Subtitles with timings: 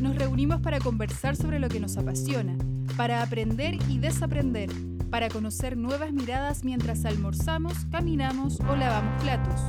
[0.00, 2.56] nos reunimos para conversar sobre lo que nos apasiona,
[2.96, 4.70] para aprender y desaprender,
[5.10, 9.60] para conocer nuevas miradas mientras almorzamos, caminamos o lavamos platos.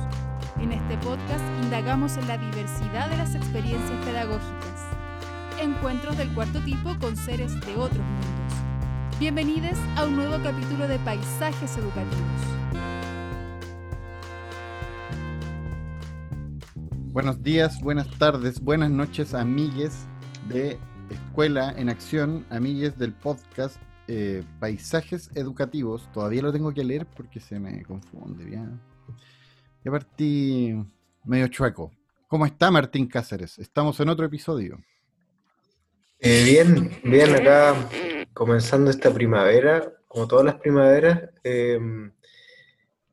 [0.60, 4.86] En este podcast indagamos en la diversidad de las experiencias pedagógicas.
[5.60, 9.18] Encuentros del cuarto tipo con seres de otros mundos.
[9.18, 12.40] Bienvenidos a un nuevo capítulo de Paisajes Educativos.
[17.12, 20.06] Buenos días, buenas tardes, buenas noches, amigues
[20.50, 20.76] de
[21.10, 23.76] Escuela en Acción, amigues del podcast
[24.08, 26.10] eh, Paisajes Educativos.
[26.12, 28.44] Todavía lo tengo que leer porque se me confunde.
[28.44, 28.80] bien.
[29.84, 30.74] Ya partí
[31.24, 31.92] medio chueco.
[32.26, 33.60] ¿Cómo está Martín Cáceres?
[33.60, 34.82] Estamos en otro episodio.
[36.18, 37.76] Eh, bien, bien, acá
[38.34, 41.30] comenzando esta primavera, como todas las primaveras.
[41.44, 42.12] Em,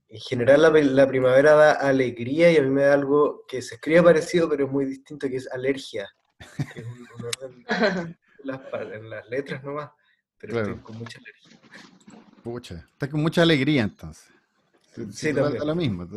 [0.10, 4.02] en general la, primavera da alegría y a mí me da algo que se escribe
[4.02, 6.10] parecido pero es muy distinto, que es alergia.
[6.38, 8.18] Que es un, orden
[8.94, 9.92] en las letras nomás,
[10.38, 11.60] pero estoy con mucha alergia.
[12.44, 14.30] Pucha, estás con mucha alegría entonces.
[15.12, 15.66] Sí, también.
[15.66, 16.08] lo mismo.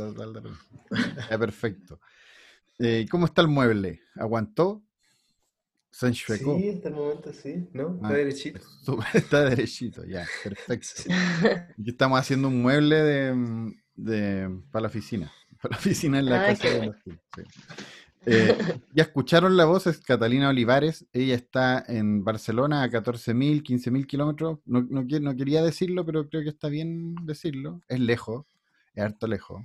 [1.31, 2.01] Ya, perfecto.
[2.79, 4.01] Eh, ¿Cómo está el mueble?
[4.15, 4.83] ¿Aguantó?
[5.91, 6.57] ¿Se enchuecó?
[6.59, 7.97] Sí, hasta el momento sí, ¿no?
[7.97, 8.61] Está ah, derechito.
[9.15, 11.03] Está derechito, ya, perfecto.
[11.79, 15.33] Aquí estamos haciendo un mueble de, de, para la oficina.
[15.61, 16.97] Para la oficina en la casa de los
[18.27, 18.57] eh,
[18.93, 21.07] ya escucharon la voz, es Catalina Olivares.
[21.13, 24.59] Ella está en Barcelona a 14.000, 15.000 kilómetros.
[24.65, 27.81] No, no, no, quería decirlo, pero creo que está bien decirlo.
[27.89, 28.47] Es lejos,
[28.95, 29.63] es harto lejos.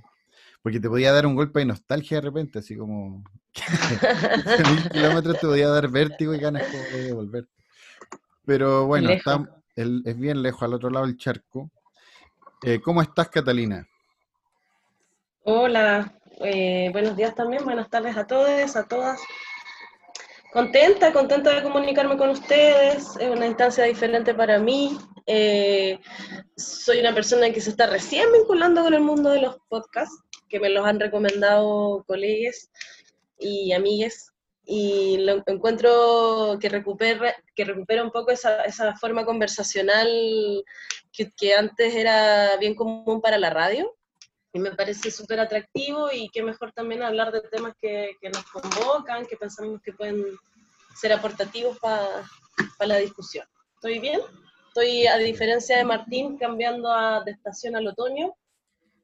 [0.62, 3.22] Porque te podía dar un golpe de nostalgia de repente, así como
[3.54, 7.48] 15.000 kilómetros te podía dar vértigo y ganas de volver.
[8.44, 11.70] Pero bueno, está, es bien lejos, al otro lado del charco.
[12.62, 13.86] Eh, ¿Cómo estás, Catalina?
[15.42, 19.20] Hola, eh, buenos días también, buenas tardes a todos, a todas.
[20.52, 24.96] Contenta, contenta de comunicarme con ustedes, es una instancia diferente para mí.
[25.26, 25.98] Eh,
[26.56, 30.60] soy una persona que se está recién vinculando con el mundo de los podcasts, que
[30.60, 32.70] me los han recomendado colegas
[33.38, 34.32] y amigues,
[34.64, 40.64] y lo encuentro que recupera, que un poco esa, forma conversacional
[41.12, 43.96] que antes era bien común para la radio
[44.56, 49.26] y me parece súper atractivo y qué mejor también hablar de temas que, nos convocan,
[49.26, 50.24] que pensamos que pueden
[50.98, 52.24] ser aportativos para
[52.80, 53.46] la discusión.
[53.74, 54.18] ¿Estoy bien?
[54.68, 58.34] Estoy, a diferencia de Martín, cambiando a, de estación al otoño,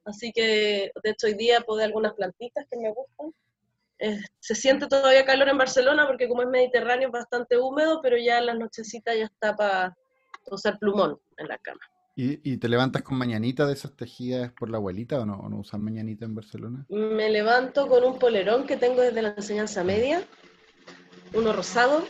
[0.06, 3.34] así que de hecho hoy día podé algunas plantitas que me gustan.
[4.40, 8.38] Se siente todavía calor en Barcelona porque como es mediterráneo es bastante húmedo, pero ya
[8.38, 9.94] en las nochecitas ya está para
[10.50, 11.91] usar plumón en la cama.
[12.15, 15.61] ¿Y, te levantas con mañanita de esas tejidas por la abuelita o no, o no
[15.61, 16.84] usan mañanita en Barcelona?
[16.91, 20.23] Me levanto con un polerón que tengo desde la enseñanza media,
[21.33, 22.05] uno rosado,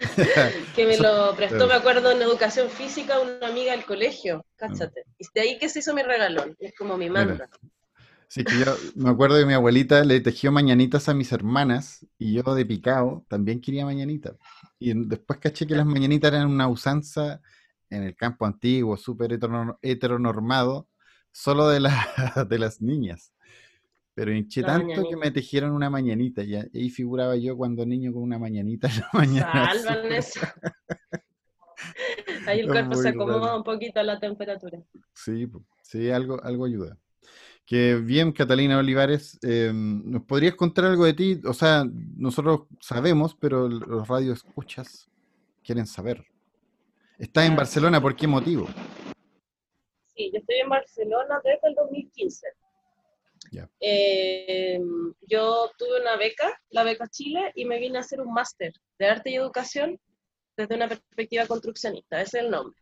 [0.74, 5.04] que me lo prestó, me acuerdo, en educación física una amiga del colegio, cáchate.
[5.18, 7.50] Y de ahí que se hizo mi regalón, es como mi manda.
[8.28, 12.32] Sí, que yo me acuerdo que mi abuelita le tejió mañanitas a mis hermanas y
[12.32, 14.36] yo de picado también quería mañanitas.
[14.78, 17.42] Y después caché que las mañanitas eran una usanza
[17.92, 19.38] en el campo antiguo, súper
[19.82, 20.88] heteronormado,
[21.30, 21.92] solo de, la,
[22.48, 23.32] de las niñas.
[24.14, 26.42] Pero hinché tanto que me tejieron una mañanita.
[26.42, 29.74] Y ahí figuraba yo cuando niño con una mañanita en la mañana.
[29.74, 30.40] Salvan eso.
[32.46, 34.78] Ahí el cuerpo se acomoda un poquito a la temperatura.
[35.14, 35.48] Sí,
[35.82, 36.96] sí, algo, algo ayuda.
[37.64, 41.40] Que bien, Catalina Olivares, em, ¿nos podrías contar algo de ti?
[41.44, 41.84] O sea,
[42.16, 45.08] nosotros sabemos, pero los radios escuchas
[45.62, 46.31] quieren saber.
[47.22, 48.66] ¿Estás en Barcelona por qué motivo?
[50.12, 52.46] Sí, yo estoy en Barcelona desde el 2015.
[53.78, 54.80] Eh,
[55.20, 59.06] yo tuve una beca, la beca Chile, y me vine a hacer un máster de
[59.06, 60.00] arte y educación
[60.56, 62.76] desde una perspectiva construccionista, ese es el nombre.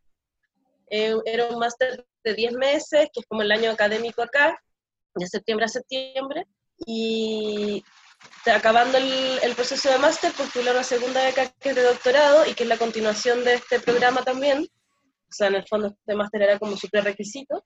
[0.89, 4.59] Eh, era un máster de 10 meses, que es como el año académico acá,
[5.17, 6.47] de septiembre a septiembre,
[6.87, 7.85] y
[8.55, 12.63] acabando el, proceso de máster, postulé una segunda beca que es de doctorado y que
[12.63, 14.63] es la continuación de este programa también.
[14.63, 17.65] O sea, en el fondo este máster era como su prerequisito.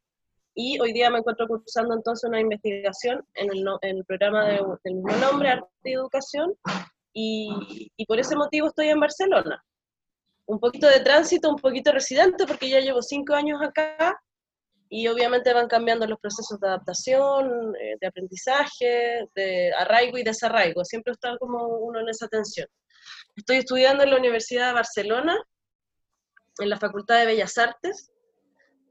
[0.54, 3.50] Y hoy día me encuentro cursando entonces una investigación en
[3.82, 6.54] el, programa de, del mismo nombre, Arte y Educación,
[7.12, 9.64] y, y, por ese motivo estoy en Barcelona.
[10.46, 14.20] Un poquito de tránsito, un poquito residente, porque ya llevo cinco años acá,
[14.88, 20.84] y obviamente van cambiando los procesos de adaptación, eh, de aprendizaje, de arraigo y desarraigo.
[20.84, 22.68] Siempre está como uno en esa tensión.
[23.36, 25.36] Estoy estudiando en la Universidad de Barcelona,
[26.58, 28.12] en la Facultad de Bellas Artes,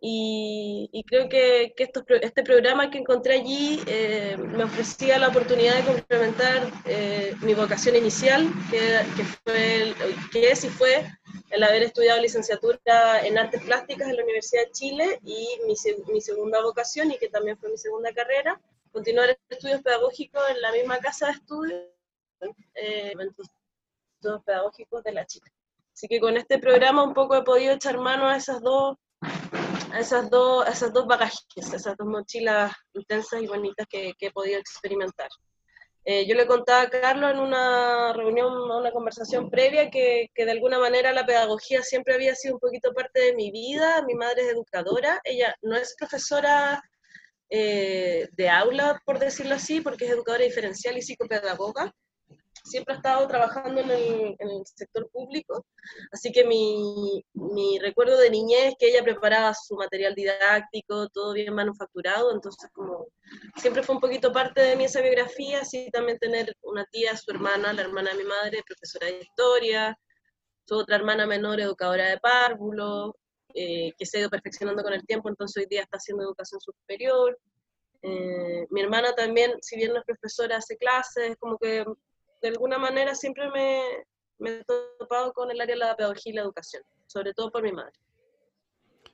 [0.06, 1.90] y, creo que, que
[2.22, 7.96] este programa que encontré allí eh, me ofrecía la oportunidad de complementar eh, mi vocación
[7.96, 9.94] inicial, que, que, fue,
[10.34, 11.10] que es y fue
[11.52, 15.76] el haber estudiado licenciatura en artes plásticas en la Universidad de Chile y mi,
[16.12, 18.60] mi segunda vocación y que también fue mi segunda carrera,
[18.92, 21.82] continuar estudios pedagógicos en la misma casa de estudios,
[22.76, 23.14] eh,
[24.18, 25.50] estudios pedagógicos de la Chile.
[25.94, 28.98] Así que con este programa un poco he podido echar mano a esas dos
[30.00, 35.30] esas dos, esas dos bagajes, esas dos mochilas intensas y bonitas que, he podido experimentar.
[36.06, 40.52] Eh, yo le contaba a Carlos en una reunión, una conversación previa, que, que, de
[40.52, 44.04] alguna manera la pedagogía siempre había sido un poquito parte de mi vida.
[44.06, 46.84] Mi madre es educadora, ella no es profesora
[47.56, 51.94] eh, de aula, por decirlo así, porque es educadora diferencial y psicopedagoga,
[52.64, 55.66] siempre he estado trabajando en el, sector público,
[56.12, 61.34] así que mi, mi, recuerdo de niñez es que ella preparaba su material didáctico, todo
[61.34, 63.08] bien manufacturado, entonces como
[63.58, 67.32] siempre fue un poquito parte de mi esa biografía, así también tener una tía, su
[67.32, 69.98] hermana, la hermana de mi madre, profesora de historia,
[70.66, 73.16] su otra hermana menor, educadora de párvulo,
[73.54, 76.62] eh, que se ha ido perfeccionando con el tiempo, entonces hoy día está haciendo educación
[76.62, 77.38] superior.
[78.02, 81.86] Eh, mi hermana también, si bien no es profesora, hace clases, como que
[82.44, 83.82] de alguna manera siempre me,
[84.38, 84.64] me he
[85.00, 87.94] topado con el área de la pedagogía y la educación, sobre todo por mi madre.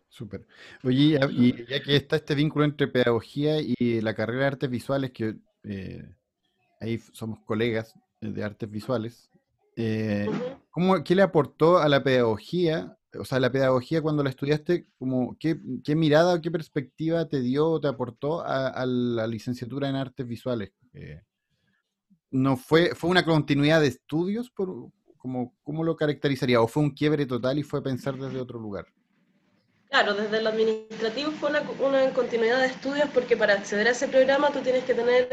[0.09, 0.47] Súper.
[0.83, 5.11] Oye, y ya que está este vínculo entre pedagogía y la carrera de artes visuales,
[5.11, 6.15] que eh,
[6.81, 9.29] ahí somos colegas de artes visuales,
[9.75, 10.27] eh,
[11.05, 12.97] ¿qué le aportó a la pedagogía?
[13.19, 15.55] O sea, la pedagogía cuando la estudiaste, como, ¿qué,
[15.95, 20.73] mirada o qué perspectiva te dio o te aportó a, la licenciatura en artes visuales?
[20.93, 21.21] Eh,
[22.31, 26.61] no fue, fue una continuidad de estudios, por, como, ¿cómo lo caracterizaría?
[26.61, 28.85] ¿O fue un quiebre total y fue pensar desde otro lugar?
[29.89, 34.51] Claro, desde lo administrativo fue una, continuidad de estudios porque para acceder a ese programa
[34.51, 35.27] tú tienes que tener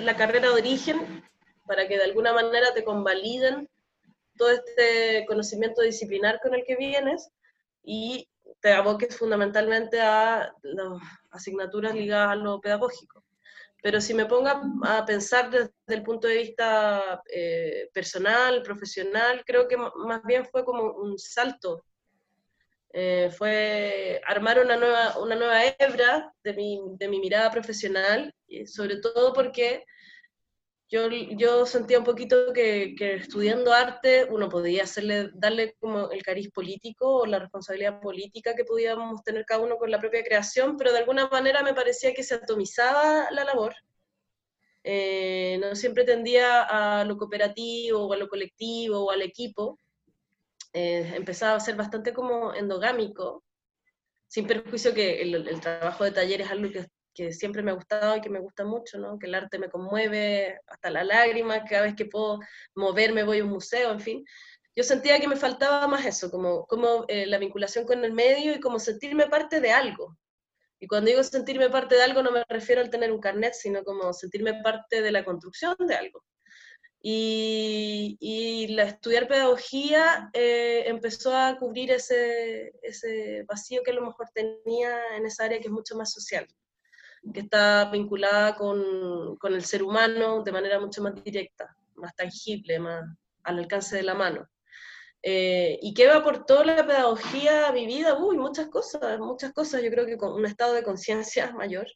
[0.00, 1.22] la carrera de origen
[1.66, 3.68] para que de alguna manera te convaliden
[4.36, 7.28] todo este conocimiento disciplinar con el que vienes
[7.82, 8.28] y
[8.60, 11.02] te aboques fundamentalmente a las
[11.32, 13.24] asignaturas ligadas a lo pedagógico.
[13.82, 14.48] Pero si me pongo
[14.84, 20.64] a pensar desde el punto de vista eh, personal, profesional, creo que más bien fue
[20.64, 21.84] como un salto.
[22.94, 28.32] Eh, fue armar una nueva, una nueva hebra de mi, de mi mirada profesional,
[28.66, 29.84] sobre todo porque
[30.92, 36.22] yo, yo sentía un poquito que, que, estudiando arte uno podía hacerle, darle como el
[36.22, 40.76] cariz político o la responsabilidad política que podíamos tener cada uno con la propia creación,
[40.76, 43.74] pero de alguna manera me parecía que se atomizaba la labor.
[44.84, 49.78] Eh, no siempre tendía a lo cooperativo o a lo colectivo o al equipo.
[50.74, 53.44] Eh, empezaba a ser bastante como endogámico,
[54.28, 57.74] sin perjuicio que el, el trabajo de taller es algo que que siempre me ha
[57.74, 59.18] gustado y que me gusta mucho, ¿no?
[59.18, 62.40] que el arte me conmueve hasta la lágrima, cada vez que puedo
[62.74, 64.24] moverme voy a un museo, en fin.
[64.74, 68.54] Yo sentía que me faltaba más eso, como, como eh, la vinculación con el medio
[68.54, 70.16] y como sentirme parte de algo.
[70.80, 73.84] Y cuando digo sentirme parte de algo no me refiero al tener un carnet, sino
[73.84, 76.24] como sentirme parte de la construcción de algo.
[77.04, 84.28] Y, la estudiar pedagogía eh, empezó a cubrir ese, ese vacío que a lo mejor
[84.32, 86.46] tenía en esa área que es mucho más social
[87.32, 92.78] que está vinculada con, con, el ser humano de manera mucho más directa, más tangible,
[92.78, 93.04] más
[93.44, 94.48] al alcance de la mano.
[95.22, 98.18] Eh, ¿Y qué aportó la pedagogía vivida?
[98.18, 99.82] Uy, muchas cosas, muchas cosas.
[99.82, 101.86] Yo creo que con un estado de conciencia mayor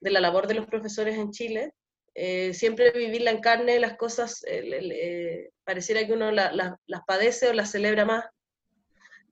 [0.00, 1.74] de la labor de los profesores en Chile.
[2.14, 6.76] Eh, siempre vivirla en carne, las cosas, eh, pareciera que uno las
[7.06, 8.24] padece o las celebra más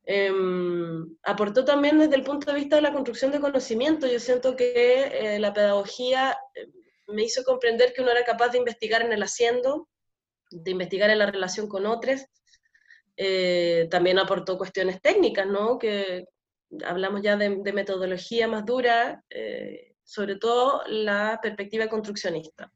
[0.08, 4.06] Em, aportó también desde el punto de vista de la construcción de conocimiento.
[4.06, 6.68] Yo siento que eh, la pedagogía eh,
[7.08, 9.88] me hizo comprender que uno era capaz de investigar en el haciendo,
[10.50, 12.24] de investigar en la relación con otros.
[13.16, 15.76] Eh, también aportó cuestiones técnicas, ¿no?
[15.76, 16.26] Que
[16.84, 19.24] hablamos ya de, de metodología más dura,
[20.02, 22.70] sobre todo la perspectiva construccionista.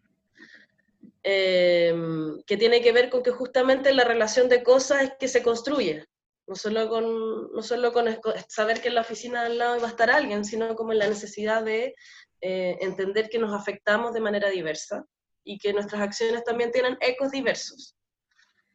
[1.23, 5.43] Em, que tiene que ver con que justamente la relación de cosas es que se
[5.43, 6.07] construye,
[6.51, 8.07] no solo con, no solo con
[8.49, 11.07] saber que en la oficina al lado va a estar alguien, sino como en la
[11.07, 11.95] necesidad de
[12.41, 15.07] eh, entender que nos afectamos de manera diversa
[15.45, 17.97] y que nuestras acciones también tienen ecos diversos.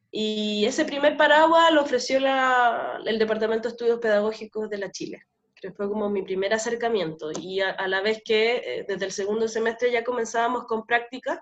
[0.09, 5.73] Y ese primer paraguas lo ofreció el Departamento de Estudios Pedagógicos de la Chile, que
[5.73, 7.29] fue como mi primer acercamiento.
[7.37, 11.39] Y a, la vez que eh, desde el segundo semestre ya comenzábamos con prácticas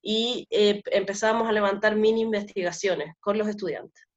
[0.00, 4.09] y eh, empezábamos a levantar mini investigaciones con los estudiantes.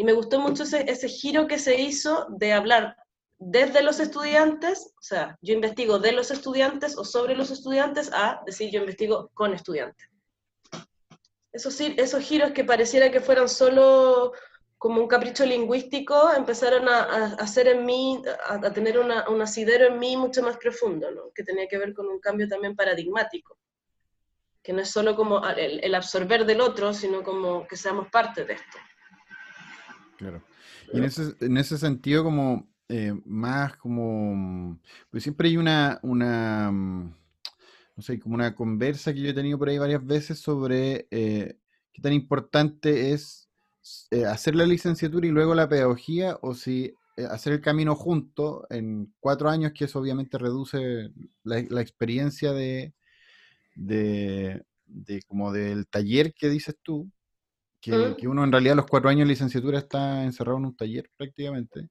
[0.00, 2.96] Y me gustó mucho ese, ese, giro que se hizo de hablar
[3.38, 8.40] desde los estudiantes, o sea, yo investigo de los estudiantes o sobre los estudiantes, a
[8.46, 10.08] decir yo investigo con estudiantes.
[11.52, 14.32] Esos, esos giros que pareciera que fueran solo
[14.78, 20.16] como un capricho lingüístico, empezaron a, hacer en mí, a, tener un asidero en mí
[20.16, 21.30] mucho más profundo, ¿no?
[21.34, 23.58] que tenía que ver con un cambio también paradigmático,
[24.62, 28.46] que no es solo como el, el absorber del otro, sino como que seamos parte
[28.46, 28.78] de esto.
[30.20, 30.42] Claro.
[30.92, 34.78] Y en ese, en ese sentido, como eh, más como,
[35.10, 37.14] pues siempre hay una, una, mm,
[37.96, 41.56] no sé, como una conversa que yo he tenido por ahí varias veces sobre eh,
[41.90, 43.48] qué tan importante es
[44.10, 46.92] eh, hacer la licenciatura y luego la pedagogía, o si
[47.30, 51.10] hacer el camino junto en cuatro años, que eso obviamente reduce
[51.44, 52.92] la, experiencia de,
[53.74, 54.62] de,
[55.26, 57.10] como del taller que dices tú,
[57.80, 61.10] que, que, uno en realidad los cuatro años de licenciatura está encerrado en un taller
[61.16, 61.88] prácticamente.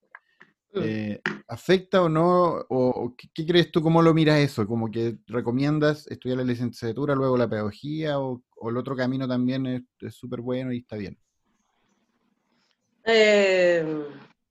[0.74, 0.82] Mm.
[0.84, 2.66] Eh, ¿Afecta o no?
[2.70, 3.82] ¿O, qué, crees tú?
[3.82, 4.68] ¿Cómo lo miras eso?
[4.68, 8.20] ¿Como que recomiendas estudiar la licenciatura, luego la pedagogía?
[8.20, 11.18] ¿O, el otro camino también es súper bueno y está bien?
[13.06, 14.06] Eh,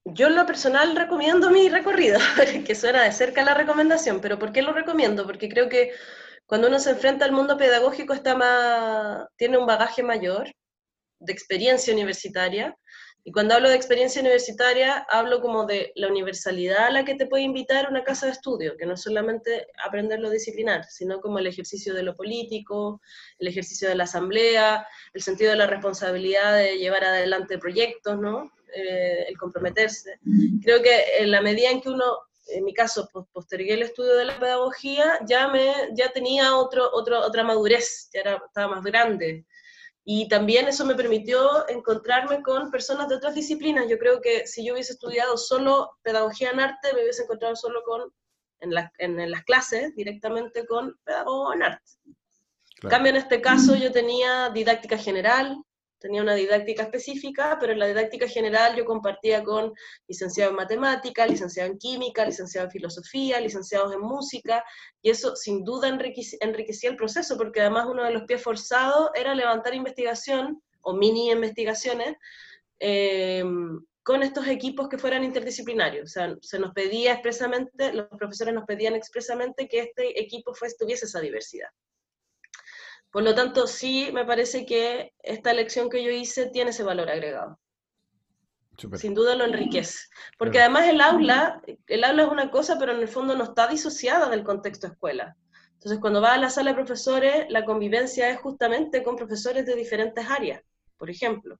[0.04, 2.18] yo en lo personal recomiendo mi recorrido,
[2.66, 5.24] que suena de cerca la recomendación, pero ¿por qué lo recomiendo?
[5.24, 5.92] Porque creo que
[6.46, 10.50] cuando uno se enfrenta al mundo pedagógico está más, tiene un bagaje mayor
[11.20, 12.76] de experiencia universitaria,
[13.28, 17.26] y cuando hablo de experiencia universitaria, hablo como de la universalidad a la que te
[17.26, 21.38] puede invitar una casa de estudio, que no es solamente aprender lo disciplinar, sino como
[21.38, 23.02] el ejercicio de lo político,
[23.38, 28.50] el ejercicio de la asamblea, el sentido de la responsabilidad de llevar adelante proyectos, ¿no?
[28.74, 30.18] Eh, el comprometerse.
[30.62, 32.04] Creo que en la medida en que uno,
[32.48, 37.20] en mi caso, postergué el estudio de la pedagogía, ya, me, ya tenía otro, otro,
[37.20, 39.44] otra madurez, ya era, estaba más grande,
[40.10, 43.90] y también eso me permitió encontrarme con personas de otras disciplinas.
[43.90, 47.82] Yo creo que si yo hubiese estudiado solo pedagogía en arte, me hubiese encontrado solo
[47.82, 48.10] con,
[48.60, 48.72] en,
[49.20, 51.92] en, las clases, directamente con pedagogo en arte.
[52.82, 55.62] En cambio, en este caso yo tenía didáctica general,
[55.98, 59.72] tenía una didáctica específica, pero en la didáctica general yo compartía con
[60.06, 64.64] licenciados en matemática, licenciados en química, licenciados en filosofía, licenciados en música,
[65.02, 69.34] y eso sin duda enriquecía el proceso, porque además uno de los pies forzados era
[69.34, 72.16] levantar investigación o mini investigaciones
[72.78, 76.04] em, con estos equipos que fueran interdisciplinarios.
[76.04, 81.04] O sea, se nos pedía expresamente, los profesores nos pedían expresamente que este equipo tuviese
[81.04, 81.68] esa diversidad.
[83.10, 87.08] Por lo tanto, sí me parece que esta elección que yo hice tiene ese valor
[87.08, 87.58] agregado.
[88.94, 90.06] Sin duda lo enriquece.
[90.38, 93.66] Porque además el aula, el aula es una cosa, pero en el fondo no está
[93.66, 95.36] disociada del contexto escuela.
[95.74, 99.74] Entonces, cuando va a la sala de profesores, la convivencia es justamente con profesores de
[99.74, 100.62] diferentes áreas,
[100.96, 101.58] por ejemplo.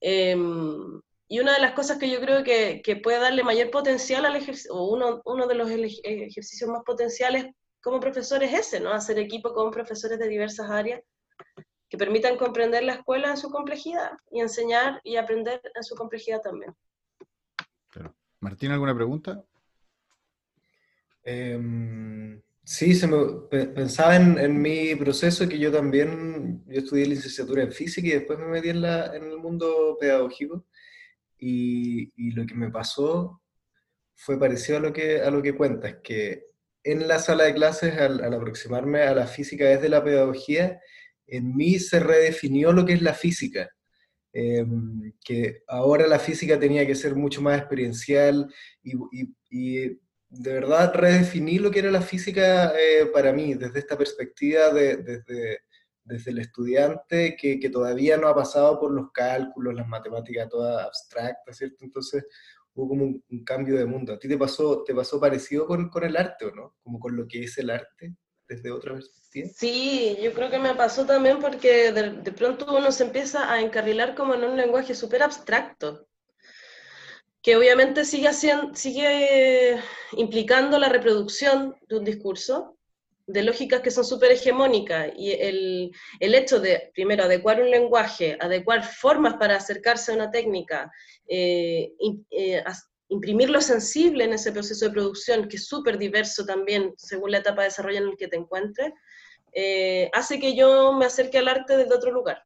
[0.00, 4.26] Em, y una de las cosas que yo creo que, que puede darle mayor potencial
[4.26, 7.46] al ejercicio, o uno, uno de los ejercicios más potenciales
[7.82, 8.92] como profesor es ese, ¿no?
[8.92, 11.02] Hacer equipo con profesores de diversas áreas
[11.88, 16.40] que permitan comprender la escuela en su complejidad y enseñar y aprender en su complejidad
[16.40, 16.74] también.
[18.40, 19.44] Martín, ¿alguna pregunta?
[21.22, 23.16] Em, sí, se me,
[23.50, 28.46] pensaba en, mi proceso que yo también, yo estudié licenciatura en física y después me
[28.46, 30.64] metí en, la, en el mundo pedagógico
[31.38, 33.42] y, y, lo que me pasó
[34.16, 36.51] fue parecido a lo que, a lo que cuentas, que
[36.84, 40.80] en la sala de clases, al, aproximarme a la física desde la pedagogía,
[41.26, 43.70] en mí se redefinió lo que es la física.
[44.34, 49.98] Em, que ahora la física tenía que ser mucho más experiencial y,
[50.34, 54.96] de verdad redefiní lo que era la física eh, para mí, desde esta perspectiva de,
[54.96, 55.58] desde,
[56.04, 60.86] desde el estudiante que, que, todavía no ha pasado por los cálculos, las matemáticas todas
[60.86, 61.84] abstractas, ¿cierto?
[61.84, 62.24] Entonces,
[62.74, 64.12] hubo como un, cambio de mundo.
[64.12, 66.74] ¿A ti te pasó, te pasó parecido con, con, el arte o no?
[66.82, 68.14] Como con lo que es el arte
[68.48, 69.48] desde otra perspectiva.
[69.54, 73.60] Sí, yo creo que me pasó también porque de, de pronto uno se empieza a
[73.60, 76.06] encarrilar como en un lenguaje súper abstracto,
[77.42, 79.78] que obviamente sigue, haciendo, sigue
[80.12, 82.76] implicando la reproducción de un discurso,
[83.26, 88.36] de lógicas que son súper hegemónicas y el, el, hecho de, primero, adecuar un lenguaje,
[88.40, 90.90] adecuar formas para acercarse a una técnica,
[91.28, 91.92] eh,
[92.30, 92.64] eh,
[93.08, 97.38] imprimir lo sensible en ese proceso de producción, que es súper diverso también según la
[97.38, 98.92] etapa de desarrollo en el que te encuentres,
[99.52, 102.42] eh, hace que yo me acerque al arte desde otro lugar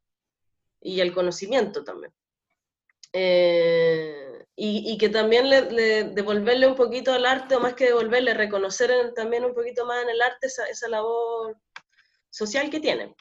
[0.80, 2.12] y al conocimiento también.
[4.58, 9.44] Y, que también le, devolverle un poquito al arte, o más que devolverle, reconocer también
[9.44, 11.58] un poquito más en el arte esa, esa labor
[12.30, 13.14] social que tiene.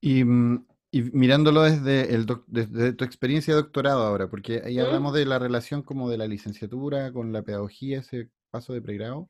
[0.00, 5.12] Y, mm, Y mirándolo desde, el desde tu experiencia de doctorado ahora, porque ahí hablamos
[5.12, 9.28] de la relación como de la licenciatura con la pedagogía, ese paso de pregrado.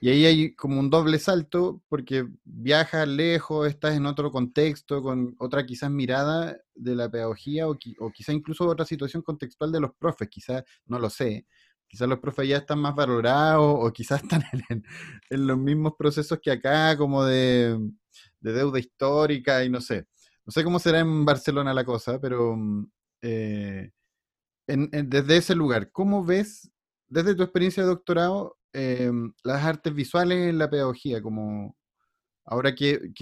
[0.00, 5.34] Y ahí hay como un doble salto, porque viajas lejos, estás en otro contexto, con
[5.38, 9.90] otra quizás mirada de la pedagogía, o, o quizás incluso otra situación contextual de los
[9.98, 11.46] profes, quizás, no lo sé,
[11.88, 14.84] quizás los profes ya están más valorados, o quizás están en,
[15.30, 17.76] en los mismos procesos que acá, como de,
[18.40, 20.06] de deuda histórica, y no sé.
[20.46, 22.86] No sé cómo será en Barcelona la cosa, pero mm,
[23.22, 23.90] eh,
[24.66, 26.70] desde ese lugar, ¿cómo ves,
[27.08, 31.22] desde tu experiencia de doctorado, em, las artes visuales en la pedagogía?
[31.22, 31.76] Como
[32.44, 33.12] ahora que,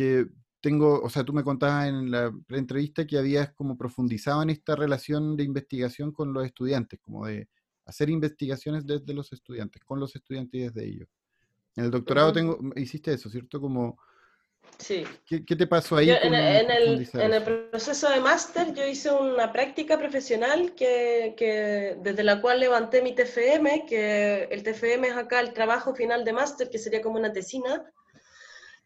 [0.61, 4.75] tengo, o sea, tú me contabas en la entrevista que habías como profundizado en esta
[4.75, 7.49] relación de investigación con los estudiantes, como de
[7.85, 11.09] hacer investigaciones desde los estudiantes, con los estudiantes y desde ellos.
[11.76, 13.61] En el doctorado tengo, hiciste eso, ¿cierto?
[13.61, 13.99] Como
[14.79, 15.05] Sí.
[15.27, 16.11] ¿Qué, te pasó ahí?
[16.11, 22.23] en, el, en, el, proceso de máster yo hice una práctica profesional que, que, desde
[22.23, 26.69] la cual levanté mi TFM, que el TFM es acá el trabajo final de máster,
[26.69, 27.91] que sería como una tesina.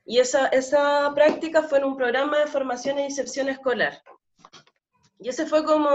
[0.04, 4.00] Y esa, esa práctica fue en un programa de formación e inserción escolar.
[5.18, 5.90] Y ese fue como,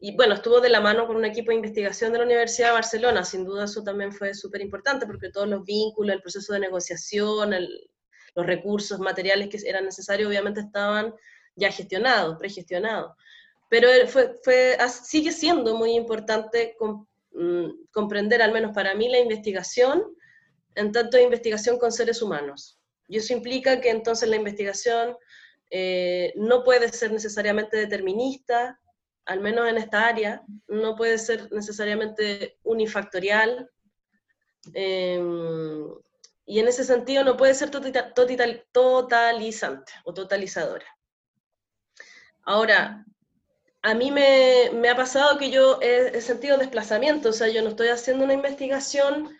[0.00, 2.74] y bueno, estuvo de la mano con un equipo de investigación de la Universidad de
[2.74, 6.60] Barcelona, sin duda eso también fue súper importante, porque todos los vínculos, el proceso de
[6.60, 7.90] negociación, el,
[8.34, 11.14] los recursos materiales que eran necesarios obviamente estaban
[11.54, 13.12] ya gestionados, pregestionados.
[13.68, 16.76] Pero fue, fue, sigue siendo muy importante
[17.32, 20.04] mm, comprender, al menos para mí, la investigación,
[20.74, 22.78] en tanto investigación con seres humanos.
[23.08, 25.16] Y eso implica que entonces la investigación
[25.70, 28.78] eh, no puede ser necesariamente determinista,
[29.24, 33.70] al menos en esta área, no puede ser necesariamente unifactorial.
[34.74, 35.86] Em,
[36.44, 40.86] y en ese sentido no puede ser totalizante o totalizadora.
[42.44, 43.04] Ahora,
[43.82, 47.88] a mí me, ha pasado que yo he, sentido desplazamiento, o sea, yo no estoy
[47.88, 49.36] haciendo una investigación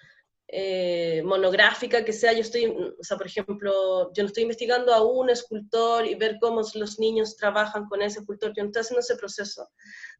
[0.49, 5.03] eh, monográfica que sea, yo estoy, o sea, por ejemplo, yo no estoy investigando a
[5.03, 9.01] un escultor y ver cómo los niños trabajan con ese escultor, yo no estoy haciendo
[9.01, 9.71] ese proceso.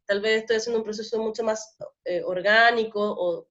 [0.05, 3.47] Tal vez estoy haciendo un proceso mucho más eh, orgánico o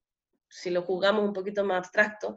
[0.48, 2.34] si lo jugamos un poquito más abstracto,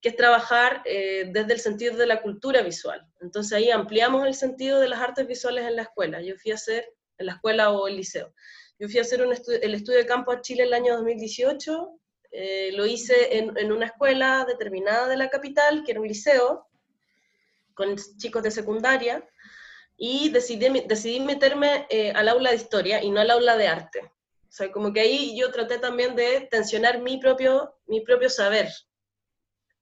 [0.00, 3.06] que es trabajar eh, desde el sentido de la cultura visual.
[3.20, 6.22] Entonces ahí ampliamos el sentido de las artes visuales en la escuela.
[6.22, 6.86] Yo fui a hacer,
[7.18, 8.32] en la escuela o el liceo,
[8.80, 12.00] yo fui a hacer el estudio de campo a Chile el año 2018,
[12.32, 16.66] eh, lo hice en, una escuela determinada de la capital, que era un liceo,
[17.74, 19.22] con chicos de secundaria,
[19.98, 24.00] y decidí, decidí meterme eh, al aula de historia y no al aula de arte.
[24.00, 28.70] O sea, como que ahí yo traté también de tensionar mi propio, mi propio saber,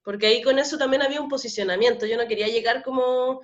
[0.09, 2.07] porque ahí con eso también había un posicionamiento.
[2.07, 3.42] Yo no quería llegar como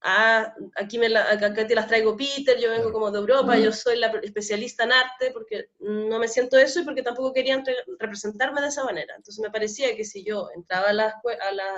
[0.00, 3.98] a, aquí, me acá te las traigo Peter, yo vengo como de Europa, yo soy
[3.98, 7.60] la especialista en arte, porque no me siento eso y porque tampoco quería
[7.98, 9.12] representarme de esa manera.
[9.16, 11.20] Entonces me parecía que si yo entraba a la,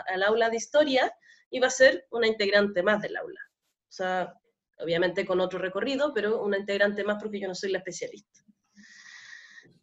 [0.07, 1.11] al aula de historia,
[1.49, 3.40] iba a ser una integrante más del aula.
[3.88, 4.35] O sea,
[4.81, 8.40] obviamente con otro recorrido, pero una integrante más porque yo no soy la especialista.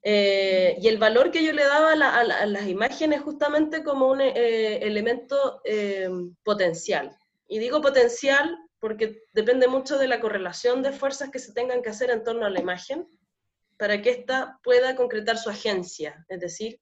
[0.06, 4.86] Eh, y el valor que yo le daba a, las imágenes justamente como un eh,
[4.86, 6.10] elemento eh,
[6.44, 7.18] potencial.
[7.48, 11.90] Y digo potencial porque depende mucho de la correlación de fuerzas que se tengan que
[11.90, 13.08] hacer en torno a la imagen
[13.78, 16.82] para que ésta pueda concretar su agencia, es decir,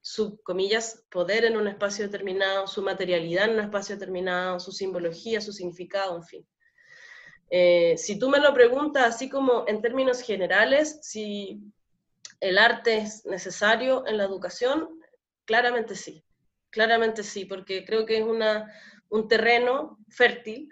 [0.00, 5.42] su, comillas, poder en un espacio determinado, su materialidad en un espacio determinado, su simbología,
[5.42, 6.46] su significado, en fin.
[7.98, 11.60] si tú me lo preguntas así como en términos generales, si
[12.40, 15.00] ¿El arte es necesario en la educación?
[15.44, 16.24] Claramente sí,
[16.70, 18.72] claramente sí, porque creo que es una,
[19.08, 20.68] un terreno fértil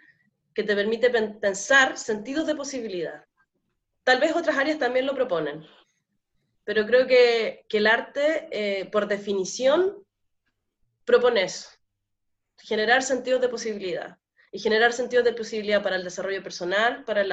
[0.55, 3.25] que te permite pensar sentidos de posibilidad.
[4.05, 5.64] Tal vez otras áreas también lo proponen,
[6.64, 10.05] pero creo que, que el arte, eh, por definición,
[11.05, 11.71] propone eso,
[12.59, 14.19] generar sentidos de posibilidad
[14.55, 17.25] y generar sentidos de posibilidad para el desarrollo personal, para,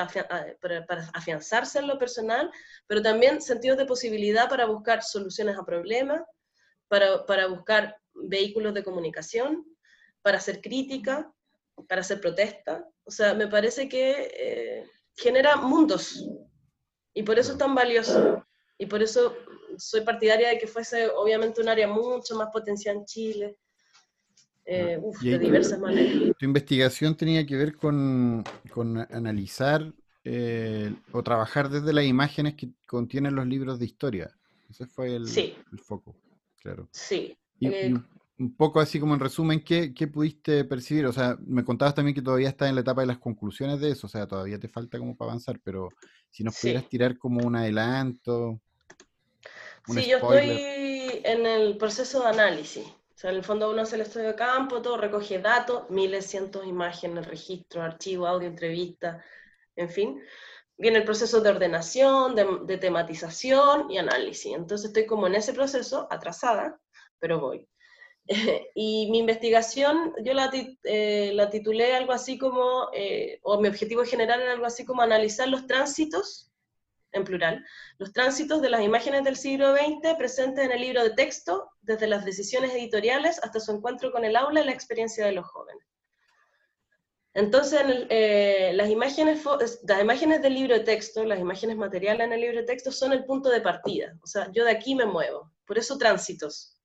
[0.59, 2.49] para, afianzarse en lo personal,
[2.87, 6.23] pero también sentidos de posibilidad para buscar soluciones a problemas,
[6.87, 9.63] para, para buscar vehículos de comunicación,
[10.23, 11.31] para hacer crítica,
[11.87, 12.89] para hacer protesta.
[13.03, 16.27] O sea, me parece que eh, genera mundos
[17.13, 18.43] y por eso es tan valioso.
[18.79, 19.37] Y por eso
[19.77, 23.57] soy partidaria de que fuese obviamente un área mucho más potencial en Chile,
[24.65, 26.35] eh, de diversas maneras.
[26.37, 28.43] Tu investigación tenía que ver con,
[29.09, 29.93] analizar
[30.23, 34.31] eh, o trabajar desde las imágenes que contienen los libros de historia.
[34.69, 35.27] Ese fue el,
[35.83, 36.15] foco,
[36.61, 36.87] claro.
[36.91, 37.37] Sí.
[37.59, 37.93] Y,
[38.41, 41.05] un poco así como en resumen, ¿qué, ¿qué, pudiste percibir?
[41.05, 43.91] O sea, me contabas también que todavía estás en la etapa de las conclusiones de
[43.91, 45.89] eso, o sea, todavía te falta como para avanzar, pero
[46.31, 48.59] si nos pudieras tirar como un adelanto.
[49.85, 52.85] sí, yo estoy en el proceso de análisis.
[53.21, 56.63] Sea, en el fondo uno hace el estudio de campo, todo recoge datos, miles, cientos
[56.63, 59.23] de imágenes, registro, archivo, audio, entrevista,
[59.75, 60.23] en fin.
[60.75, 64.55] Viene el proceso de ordenación, de, de tematización y análisis.
[64.55, 66.81] Entonces estoy como en ese proceso, atrasada,
[67.19, 67.67] pero voy.
[68.73, 70.51] y mi investigación, yo la,
[70.83, 75.03] eh, la, titulé algo así como, eh, o mi objetivo general era algo así como
[75.03, 76.50] analizar los tránsitos,
[77.13, 77.65] en plural,
[77.97, 82.07] los tránsitos de las imágenes del siglo XX presentes en el libro de texto, desde
[82.07, 85.83] las decisiones editoriales hasta su encuentro con el aula y la experiencia de los jóvenes.
[87.33, 89.43] Entonces, eh, las, imágenes,
[89.87, 93.13] las imágenes del libro de texto, las imágenes materiales en el libro de texto son
[93.13, 94.13] el punto de partida.
[94.21, 95.49] O sea, yo de aquí me muevo.
[95.65, 96.81] Por eso tránsitos,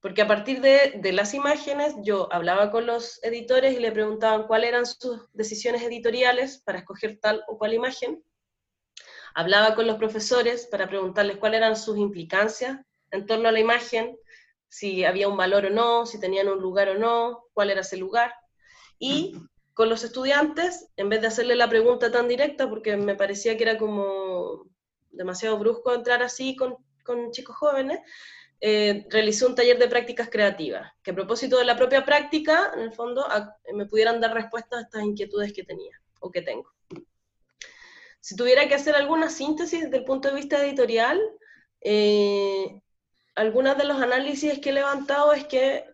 [0.00, 4.68] porque a partir de, las imágenes yo hablaba con los editores y le preguntaban cuáles
[4.68, 8.22] eran sus decisiones editoriales para escoger tal o cual imagen.
[9.38, 12.80] Hablaba con los profesores para preguntarles cuáles eran sus implicancias
[13.12, 14.18] en torno a la imagen,
[14.66, 17.96] si había un valor o no, si tenían un lugar o no, cuál era ese
[17.96, 18.34] lugar.
[18.98, 19.36] Y
[19.74, 23.62] con los estudiantes, en vez de hacerle la pregunta tan directa, porque me parecía que
[23.62, 24.64] era como
[25.12, 26.74] demasiado brusco entrar así con,
[27.04, 28.00] con chicos jóvenes,
[28.60, 32.80] eh, realicé un taller de prácticas creativas, que a propósito de la propia práctica, en
[32.80, 33.24] el fondo,
[33.72, 36.72] me pudieran dar respuestas a estas inquietudes que tenía o que tengo.
[38.28, 41.18] Si tuviera que hacer alguna síntesis desde el punto de vista editorial,
[41.80, 42.78] eh,
[43.36, 45.86] algunos de los análisis que he levantado es que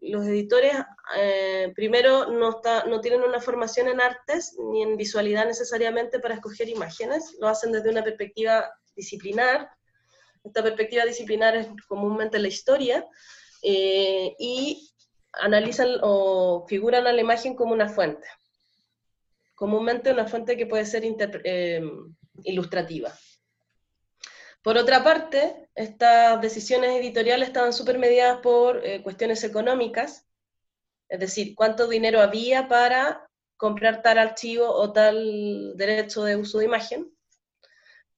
[0.00, 0.72] los editores,
[1.16, 2.60] eh, primero, no,
[3.00, 7.90] tienen una formación en artes ni en visualidad necesariamente para escoger imágenes, lo hacen desde
[7.90, 9.68] una perspectiva disciplinar,
[10.44, 13.04] esta perspectiva disciplinar es comúnmente la historia,
[13.64, 14.92] eh, y
[15.32, 18.28] analizan o figuran a la imagen como una fuente.
[19.60, 21.82] Comúnmente una fuente que puede ser eh,
[22.44, 23.12] ilustrativa.
[24.62, 30.26] Por otra parte, estas decisiones editoriales estaban súper mediadas por eh, cuestiones económicas,
[31.10, 36.64] es decir, cuánto dinero había para comprar tal archivo o tal derecho de uso de
[36.64, 37.12] imagen,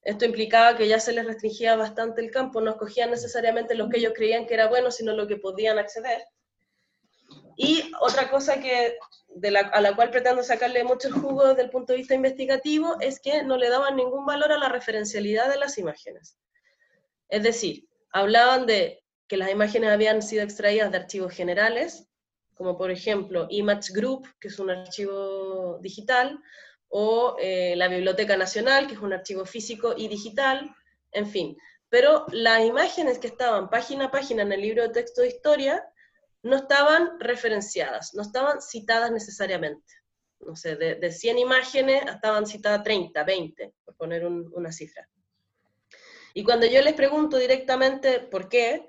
[0.03, 3.99] esto implicaba que ya se les restringía bastante el campo, no escogían necesariamente lo que
[3.99, 6.23] ellos creían que era bueno, sino lo que podían acceder.
[7.63, 8.97] Y otra cosa que,
[9.29, 12.97] de la, a la cual pretendo sacarle mucho jugo desde el punto de vista investigativo
[12.99, 16.37] es que no le daban ningún valor a la referencialidad de las imágenes.
[17.29, 22.09] Es decir, hablaban de que las imágenes habían sido extraídas de archivos generales,
[22.55, 26.41] como por ejemplo Image Group, que es un archivo digital,
[26.89, 30.75] o eh, la Biblioteca Nacional, que es un archivo físico y digital,
[31.13, 31.57] en fin.
[31.89, 35.85] Pero las imágenes que estaban página a página en el libro de texto de historia
[36.43, 39.95] no estaban referenciadas, no estaban citadas necesariamente.
[40.41, 45.09] No sé, de, 100 imágenes estaban citadas 30, 20, por poner una cifra.
[46.35, 48.89] Y cuando yo les pregunto directamente por qué,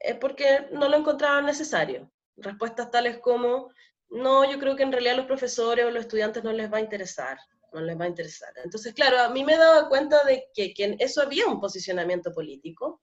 [0.00, 2.10] es porque no lo encontraban necesario.
[2.36, 3.72] Respuestas tales como,
[4.10, 6.82] no, yo creo que en realidad los profesores o los estudiantes no les va a
[6.82, 7.38] interesar,
[7.72, 8.52] no les va a interesar.
[8.64, 13.00] Entonces, claro, a mí me daba cuenta de que, en eso había un posicionamiento político,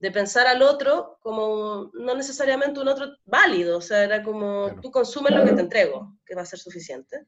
[0.00, 4.90] de pensar al otro como no necesariamente un otro válido, o sea, era como tú
[4.90, 7.26] consumes lo que te entrego, que va a ser suficiente,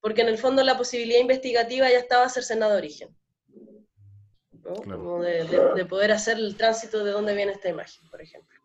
[0.00, 3.16] porque en el fondo la posibilidad investigativa ya estaba cercenada de origen,
[4.52, 4.74] ¿no?
[4.74, 8.60] como de, poder hacer el tránsito de dónde viene esta imagen, por ejemplo.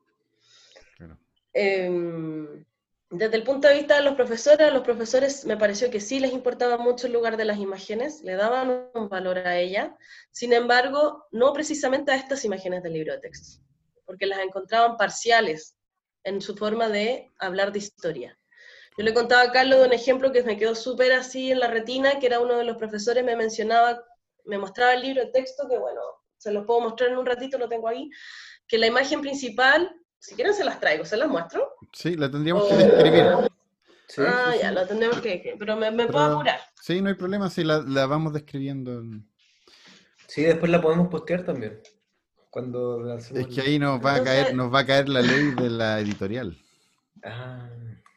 [0.98, 1.18] Claro.
[1.54, 2.66] Em,
[3.10, 6.20] desde el punto de vista de los profesores, a los profesores me pareció que sí
[6.20, 9.96] les importaba mucho el lugar de las imágenes, le daban un valor a ella,
[10.32, 13.64] sin embargo, no precisamente a estas imágenes del libro de texto,
[14.06, 15.78] porque las encontraban parciales
[16.26, 18.38] en su forma de hablar de historia.
[18.98, 21.68] Yo le contaba a Carlos de un ejemplo que me quedó súper así en la
[21.68, 24.04] retina, que era uno de los profesores, me mencionaba,
[24.44, 26.02] me mostraba el libro de texto, que bueno,
[26.38, 28.10] se los puedo mostrar en un ratito, lo tengo ahí,
[28.68, 29.96] que la imagen principal
[30.28, 31.76] si quieren se las traigo, ¿se las muestro?
[31.94, 33.24] Sí, la tendríamos que describir.
[34.28, 35.56] ah, ya, la tendríamos que...
[35.58, 36.60] Pero me, puedo apurar.
[36.82, 39.04] Sí, no hay problema, si la, vamos describiendo.
[40.28, 41.82] Sí, después la podemos postear también.
[42.50, 45.70] Cuando es que ahí nos va, a caer, nos va a caer la ley de
[45.70, 46.58] la editorial.
[47.24, 47.70] Ah.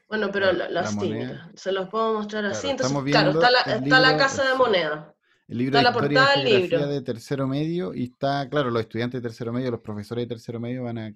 [0.09, 0.97] Bueno, pero las
[1.55, 2.71] se los puedo mostrar así.
[2.71, 5.15] Entonces, claro, está la, está la casa de moneda.
[5.47, 6.87] El libro está de la portada del libro.
[6.89, 10.59] de tercero medio y está, claro, los estudiantes de tercero medio, los profesores de tercero
[10.59, 11.13] medio van a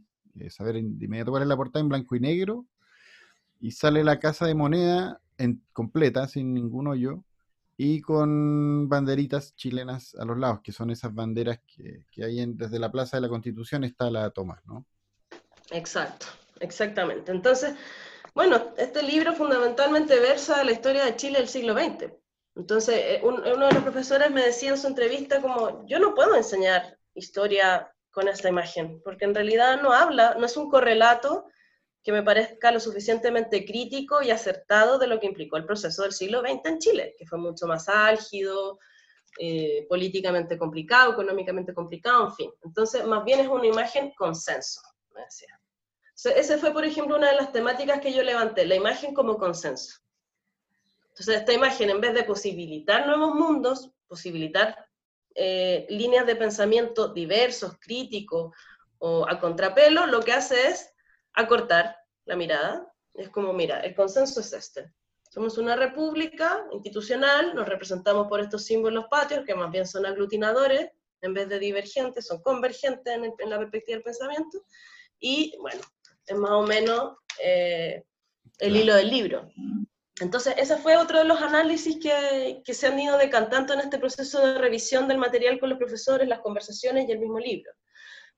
[0.50, 2.66] saber de inmediato cuál es la portada en blanco y negro,
[3.60, 7.24] y sale la casa de moneda en, completa, sin ningún hoyo,
[7.76, 12.92] y con banderitas chilenas a los lados, que son esas banderas que, hay desde la
[12.92, 14.86] Plaza de la Constitución está la toma, ¿no?
[15.70, 16.26] Exacto,
[16.60, 17.32] exactamente.
[17.32, 17.74] Entonces,
[18.34, 22.12] bueno, este libro fundamentalmente versa la historia de Chile del siglo XX.
[22.56, 26.36] Entonces, eh, uno de los profesores me decía en su entrevista como, yo no puedo
[26.36, 31.46] enseñar historia con esta imagen, porque en realidad no habla, no es un correlato
[32.02, 36.12] que me parezca lo suficientemente crítico y acertado de lo que implicó el proceso del
[36.12, 38.78] siglo XX en Chile, que fue mucho más álgido,
[39.40, 42.50] eh, políticamente complicado, económicamente complicado, en fin.
[42.62, 44.80] Entonces, más bien es una imagen consenso,
[45.14, 45.22] me
[46.36, 49.98] ese fue, por ejemplo, una de las temáticas que yo levanté, la imagen como consenso.
[51.08, 54.83] Entonces, esta imagen, en vez de posibilitar nuevos mundos, posibilitar
[55.34, 58.54] eh, líneas de pensamiento diversos, críticos
[58.98, 60.92] o a contrapelo, lo que hace es
[61.32, 62.90] acortar la mirada.
[63.14, 64.92] Es como, mira, el consenso es este.
[65.30, 70.90] Somos una república institucional, nos representamos por estos símbolos patrios, que más bien son aglutinadores,
[71.22, 74.64] en vez de divergentes, son convergentes en, la perspectiva del pensamiento.
[75.18, 75.80] Y bueno,
[76.26, 78.04] es más o menos eh,
[78.58, 79.48] el hilo del libro.
[80.20, 83.98] Entonces, ese fue otro de los análisis que, que, se han ido decantando en este
[83.98, 87.72] proceso de revisión del material con los profesores, las conversaciones y el mismo libro.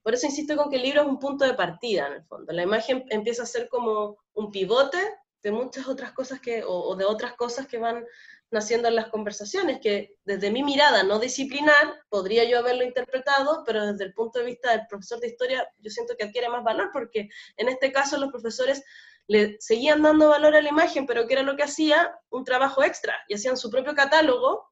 [0.01, 2.53] Por eso insisto con que el libro es un punto de partida, en el fondo.
[2.53, 4.97] La imagen empieza a ser como un pivote
[5.43, 8.05] de muchas otras cosas que, o, de otras cosas que van
[8.49, 13.85] naciendo en las conversaciones, que desde mi mirada no disciplinar podría yo haberlo interpretado, pero
[13.85, 16.89] desde el punto de vista del profesor de historia yo siento que adquiere más valor,
[16.93, 18.83] porque en este caso los profesores
[19.27, 22.17] le seguían dando valor a la imagen, pero ¿qué era lo que hacía?
[22.29, 24.71] Un trabajo extra, y hacían su propio catálogo,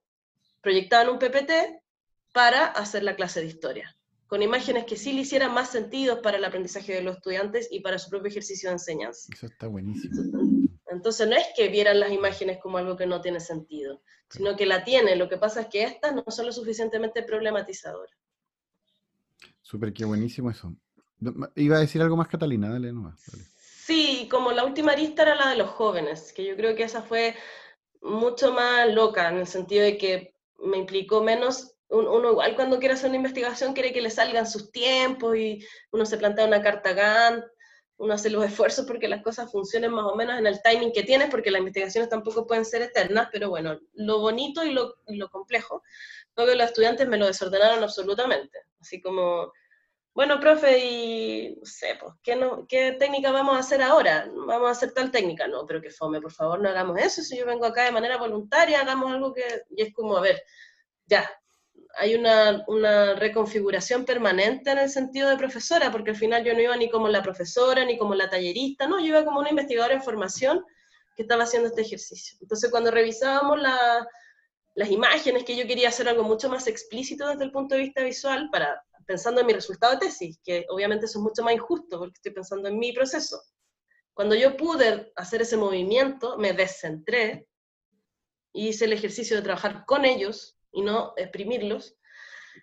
[0.62, 1.52] proyectaban un PPT
[2.34, 3.96] para hacer la clase de historia,
[4.28, 7.82] con imágenes que sí le hicieran más sentido para el aprendizaje de los estudiantes y
[7.82, 9.28] para su propio ejercicio de enseñanza.
[9.34, 10.16] Eso está buenísimo.
[10.88, 14.66] Entonces no es que vieran las imágenes como algo que no tiene sentido, sino que
[14.66, 15.16] la tiene.
[15.16, 18.16] Lo que pasa es que estas no son lo suficientemente problematizadoras.
[19.62, 20.76] Súper, qué buenísimo eso.
[21.56, 23.20] Iba a decir algo más, Catalina, dale nomás.
[23.86, 27.04] Sí, como la última arista era la de los jóvenes, que yo creo que esa
[27.04, 27.36] fue
[28.02, 32.96] mucho más loca, en el sentido de que me implicó menos uno igual cuando quiere
[32.96, 36.94] hacer una investigación quiere que le salgan sus tiempos y uno se plantea una carta
[36.94, 37.46] Gantt
[37.98, 41.04] uno hace los esfuerzos porque las cosas funcionen más o menos en el timing que
[41.04, 44.96] tienes, porque las investigaciones tampoco pueden ser eternas, pero bueno, lo bonito y lo,
[45.32, 45.84] complejo
[46.34, 48.60] fue que los estudiantes me lo desordenaron absolutamente.
[48.82, 49.54] Así como,
[50.16, 54.26] bueno, profe, y no sé, pues, ¿qué, no, ¿qué técnica vamos a hacer ahora?
[54.34, 55.46] Vamos a hacer tal técnica.
[55.46, 57.22] No, pero que fome, por favor, no hagamos eso.
[57.22, 59.44] Si yo vengo acá de manera voluntaria, hagamos algo que...
[59.72, 60.42] Y es como, a ver,
[61.06, 61.30] ya,
[61.98, 66.62] hay una, una, reconfiguración permanente en el sentido de profesora, porque al final yo no
[66.62, 69.96] iba ni como la profesora, ni como la tallerista, no, yo iba como una investigadora
[69.96, 70.64] en formación
[71.18, 72.38] que estaba haciendo este ejercicio.
[72.42, 73.60] Entonces cuando revisábamos
[74.76, 78.02] las imágenes, que yo quería hacer algo mucho más explícito desde el punto de vista
[78.02, 82.00] visual, para, pensando en mi resultado de tesis, que obviamente eso es mucho más injusto,
[82.00, 83.42] porque estoy pensando en mi proceso.
[84.14, 87.48] Cuando yo pude hacer ese movimiento, me descentré,
[88.54, 91.98] y hice el ejercicio de trabajar con ellos, y no exprimirlos,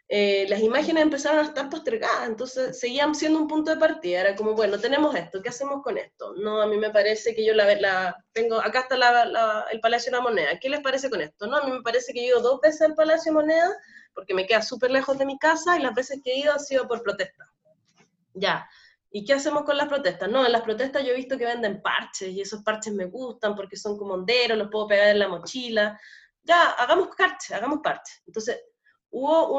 [0.09, 4.37] eh, las imágenes empezaron a estar postergadas, entonces seguían siendo un punto de partida, era
[4.37, 6.35] como, bueno, tenemos esto, ¿qué hacemos con esto?
[6.37, 8.97] No, a mí me parece que yo la, la tengo, acá está
[9.71, 11.47] el Palacio de la Moneda, ¿qué les parece con esto?
[11.47, 13.71] No, a mí me parece que he ido dos veces al Palacio de Moneda,
[14.15, 16.61] porque me queda súper lejos de mi casa, y las veces que he ido han
[16.61, 17.51] sido por protesta.
[18.35, 18.69] Ya,
[19.15, 20.31] ¿Y qué hacemos con las protestas?
[20.31, 23.55] No, en las protestas yo he visto que venden parches y esos parches me gustan
[23.55, 26.01] porque son como honderos, los puedo pegar en la mochila
[26.45, 28.15] ya, hagamos parche, hagamos parche.
[28.27, 28.61] Entonces,
[29.13, 29.53] hubo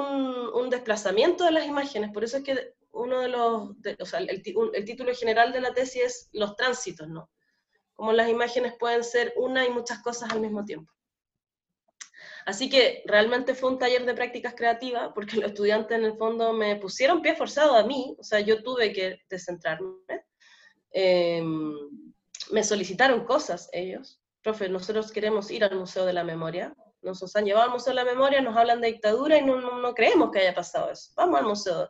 [0.60, 4.42] un, desplazamiento de las imágenes, por eso es que uno de los, o sea, el,
[4.42, 7.30] título general de la tesis es los tránsitos, ¿no?
[7.94, 10.92] Como las imágenes pueden ser una y muchas cosas al mismo tiempo.
[12.46, 16.52] Así que realmente fue un taller de prácticas creativas, porque los estudiantes en el fondo
[16.54, 20.26] me pusieron pie forzado a mí, o sea, yo tuve que descentrarme.
[20.90, 21.76] Em,
[22.52, 27.46] me solicitaron cosas ellos, profe, nosotros queremos ir al Museo de la Memoria, nos han
[27.46, 30.40] llevado al Museo de la Memoria, nos hablan de dictadura y no, no, creemos que
[30.40, 31.12] haya pasado eso.
[31.16, 31.90] Vamos al museo.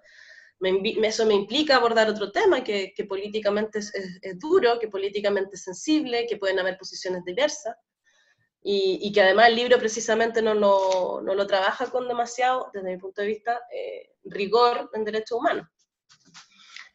[0.59, 5.63] eso me implica abordar otro tema que, que políticamente es, es, duro, que políticamente es
[5.63, 7.75] sensible, que pueden haber posiciones diversas,
[8.61, 12.91] y, y que además el libro precisamente no lo, no lo, trabaja con demasiado, desde
[12.91, 15.67] mi punto de vista, eh, rigor en derechos humanos.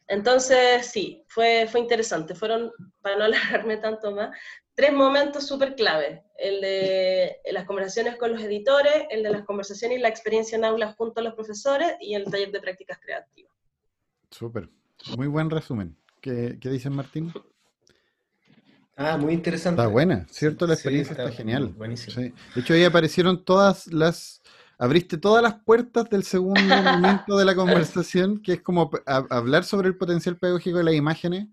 [0.09, 2.33] Entonces, sí, fue, fue interesante.
[2.33, 4.35] Fueron, para no alargarme tanto más,
[4.73, 6.23] tres momentos súper clave.
[6.41, 10.65] El de las conversaciones con los editores, el de las conversaciones y la experiencia en
[10.65, 13.53] aula junto a los profesores y el taller de prácticas creativas.
[14.31, 14.69] Súper.
[15.17, 15.97] Muy buen resumen.
[16.21, 17.33] ¿Qué, qué dicen, Martín?
[19.01, 19.81] Ah, muy interesante.
[19.81, 20.67] Está buena, ¿cierto?
[20.67, 21.69] La experiencia está, genial.
[21.69, 22.21] Buenísimo.
[22.21, 24.41] De hecho, ahí aparecieron todas las...
[24.77, 29.87] Abriste todas las puertas del segundo momento de la conversación, que es como hablar sobre
[29.87, 31.47] el potencial pedagógico de las imágenes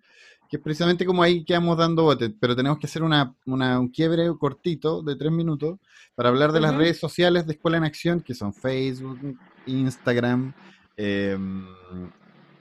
[0.48, 4.28] que es precisamente como ahí quedamos dando botes, pero tenemos que hacer una, un quiebre
[4.38, 5.78] cortito de tres minutos
[6.14, 9.18] para hablar de las redes sociales de Escuela en Acción, que son Facebook,
[9.66, 10.52] Instagram,
[10.96, 11.66] em,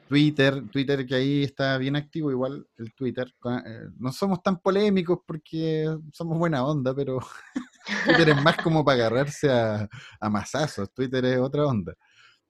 [0.07, 3.33] Twitter, Twitter que ahí está bien activo, igual el Twitter.
[3.65, 7.19] Eh, no somos tan polémicos porque somos buena onda, pero
[8.05, 9.87] Twitter es más como para agarrarse a,
[10.19, 11.93] a masazos, Twitter es otra onda.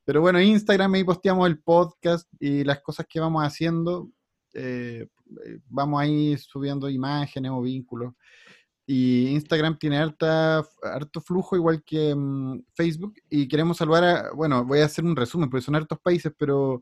[0.06, 4.10] Pero bueno, Instagram ahí posteamos el podcast y las cosas que vamos haciendo.
[4.54, 5.08] Eh,
[5.68, 8.14] vamos ahí subiendo imágenes o vínculos.
[8.88, 13.16] Y Instagram tiene harta, harto flujo, igual que mm, Facebook.
[13.30, 16.82] Y queremos saludar a, bueno, voy a hacer un resumen, porque son hartos países, pero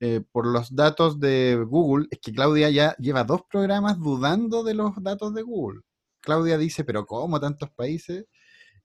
[0.00, 4.74] eh, por los datos de Google, es que Claudia ya lleva dos programas dudando de
[4.74, 5.80] los datos de Google.
[6.20, 8.24] Claudia dice, pero ¿cómo tantos países?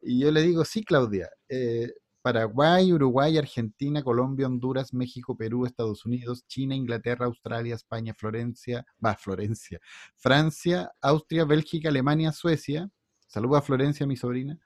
[0.02, 1.92] Y yo le digo, sí, Claudia, eh,
[2.28, 9.16] Paraguay, Uruguay, Argentina, Colombia, Honduras, México, Perú, Estados Unidos, China, Inglaterra, Australia, España, Florencia, va,
[9.16, 9.80] Florencia,
[10.18, 12.90] Francia, Austria, Bélgica, Alemania, Suecia.
[13.28, 14.60] Saluda a Florencia, mi sobrina.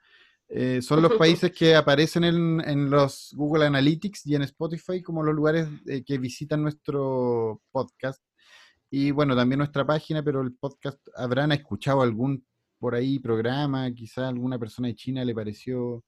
[0.48, 5.32] Eh, son los países que aparecen en, los Google Analytics y en Spotify como los
[5.32, 8.20] lugares eh, que visitan nuestro podcast.
[8.90, 12.44] Y bueno, también nuestra página, pero el podcast habrán escuchado algún
[12.80, 16.02] por ahí programa, quizá alguna persona de China le pareció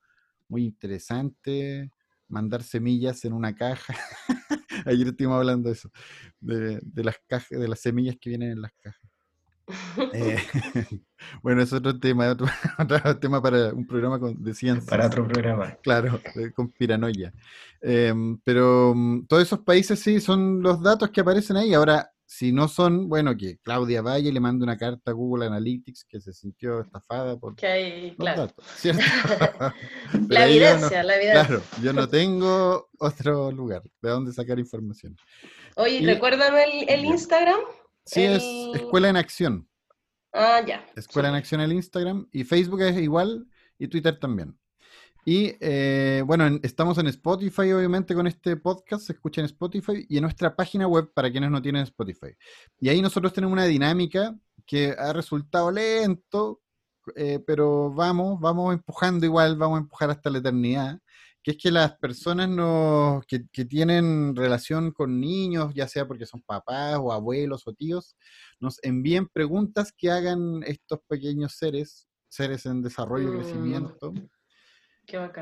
[0.48, 1.90] muy interesante,
[2.28, 3.94] mandar semillas en una caja.
[4.87, 5.90] Ayer estuvimos hablando de eso,
[6.40, 9.00] de, las cajas, de las semillas que vienen en las cajas.
[10.12, 10.37] Eh,
[11.42, 12.46] bueno, es otro tema, otro,
[13.20, 14.88] tema para un programa de ciencia.
[14.88, 15.76] Para otro programa.
[15.83, 16.20] Claro,
[16.54, 17.33] con piranoia.
[17.80, 21.72] Em, pero mm, todos esos países sí son los datos que aparecen ahí.
[21.72, 26.04] Ahora, si no son, bueno, que Claudia y le mande una carta a Google Analytics
[26.04, 28.50] que se sintió estafada por que hay, claro.
[30.28, 31.46] la evidencia, la evidencia.
[31.46, 35.16] Claro, yo no tengo otro lugar de donde sacar información.
[35.76, 37.60] Oye, recuérdame el, Instagram.
[38.06, 38.42] Sí, es
[38.74, 39.68] Escuela en Acción.
[40.32, 40.84] Ah, ya.
[40.96, 43.46] Escuela en Acción el Instagram y Facebook es igual
[43.78, 44.58] y Twitter también.
[45.26, 50.18] Y eh, bueno, estamos en Spotify, obviamente, con este podcast, se escucha en Spotify y
[50.18, 52.34] en nuestra página web para quienes no tienen Spotify.
[52.78, 56.60] Y ahí nosotros tenemos una dinámica que ha resultado lento,
[57.16, 60.98] eh, pero vamos, vamos empujando igual, vamos a empujar hasta la eternidad,
[61.42, 66.42] que es que las personas que, que tienen relación con niños, ya sea porque son
[66.42, 68.14] papás o abuelos o tíos,
[68.60, 73.40] nos envíen preguntas que hagan estos pequeños seres, seres en desarrollo y mm.
[73.40, 74.12] crecimiento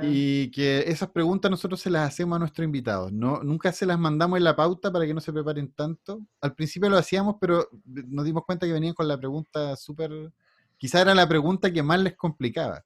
[0.02, 3.12] y que esas preguntas nosotros se las hacemos a nuestros invitados.
[3.12, 6.20] No, nunca se las mandamos en la pauta para que no se preparen tanto.
[6.40, 10.10] Al principio lo hacíamos, pero nos dimos cuenta que venían con la pregunta súper...
[10.76, 12.84] Quizá era la pregunta que más les complicaba.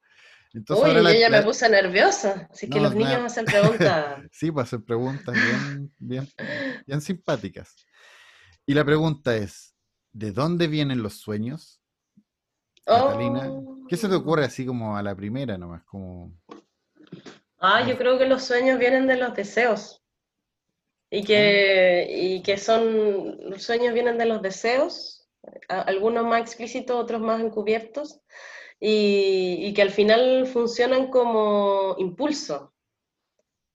[0.52, 2.48] Entonces, Uy, yo ya me puse nerviosa.
[2.50, 4.22] Así que los niños hacen preguntas.
[4.32, 6.28] sí, pues hacen preguntas bien, bien,
[6.86, 7.74] bien simpáticas.
[8.66, 9.74] Y la pregunta es,
[10.12, 11.80] ¿de dónde vienen los sueños?
[12.86, 13.50] Catalina,
[13.88, 14.46] ¿qué se te ocurre oh.
[14.46, 15.84] así como a la primera nomás?
[15.84, 16.32] Como...
[17.58, 20.02] Ah, yo creo que los sueños vienen de los deseos.
[21.10, 25.28] Y que, y que son, los sueños vienen de los deseos,
[25.68, 28.20] algunos más explícitos, otros más encubiertos,
[28.80, 32.74] y, y que al final funcionan como impulso,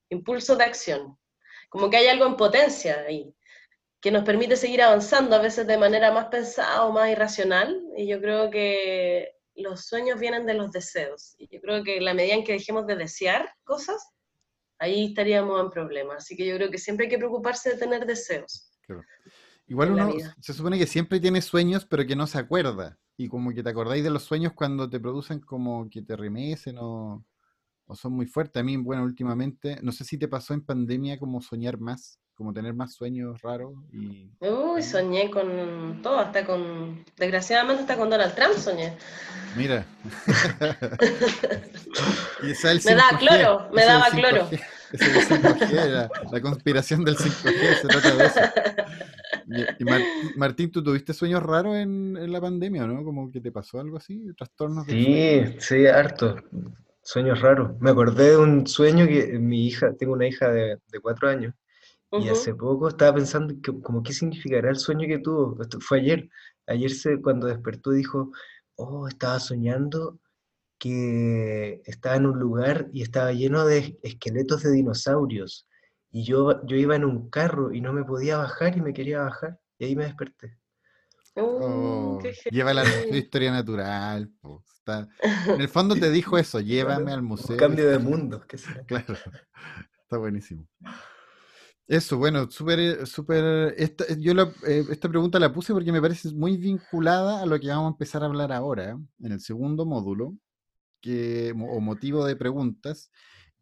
[0.09, 1.17] impulso de acción.
[1.69, 3.33] Como que hay algo en potencia ahí,
[4.01, 7.81] que nos permite seguir avanzando, a veces de manera más pensada o más irracional.
[7.95, 11.35] Y yo creo que los sueños vienen de los deseos.
[11.37, 14.03] Y yo creo que la medida en que dejemos de desear cosas,
[14.79, 16.17] ahí estaríamos en problemas.
[16.17, 18.71] Así que yo creo que siempre hay que preocuparse de tener deseos.
[19.67, 22.99] Igual uno se supone que siempre tiene sueños, pero que no se acuerda.
[23.15, 26.77] Y como que te acordáis de los sueños cuando te producen como que te remecen
[26.79, 27.23] o,
[27.91, 28.61] o son muy fuertes.
[28.61, 32.53] A mí, bueno, últimamente, no sé si te pasó en pandemia como soñar más como
[32.53, 33.73] tener más sueños raros.
[33.93, 34.31] Y...
[34.39, 38.97] Uy, soñé con todo, hasta con, desgraciadamente hasta con Donald Trump soñé.
[39.55, 39.85] Mira.
[42.41, 42.55] me
[42.95, 44.49] daba cloro, me daba cloro.
[46.31, 48.39] la, conspiración del 5G, se trata de eso.
[49.77, 49.85] Y,
[50.35, 53.03] Martín, ¿tú tuviste sueños raros en, la pandemia, no?
[53.03, 56.37] Como que te pasó algo así, trastornos de Sí, sí, harto.
[57.03, 57.79] Sueños raros.
[57.79, 61.53] Me acordé de un sueño que mi hija, tengo una hija de, de cuatro años,
[62.19, 65.61] y hace poco estaba pensando que, como qué significará el sueño que tuvo.
[65.61, 66.29] Esto fue ayer.
[66.67, 68.31] Ayer se, cuando despertó dijo,
[68.75, 70.19] oh, estaba soñando
[70.77, 75.67] que estaba en un lugar y estaba lleno de esqueletos de dinosaurios.
[76.11, 79.21] Y yo, yo iba en un carro y no me podía bajar y me quería
[79.21, 79.59] bajar.
[79.77, 80.57] Y ahí me desperté.
[81.35, 84.29] Oh, oh lleva la historia natural.
[84.85, 87.57] En el fondo te dijo eso, llévame al museo.
[87.57, 88.43] cambio de mundo.
[88.87, 89.15] Claro,
[90.03, 90.67] está buenísimo.
[91.87, 93.73] Eso, bueno, súper, súper.
[93.77, 94.31] Esta, yo
[94.65, 97.93] eh, esta pregunta la puse porque me parece muy vinculada a lo que vamos a
[97.93, 100.33] empezar a hablar ahora, en el segundo módulo,
[101.01, 103.11] que, o motivo de preguntas,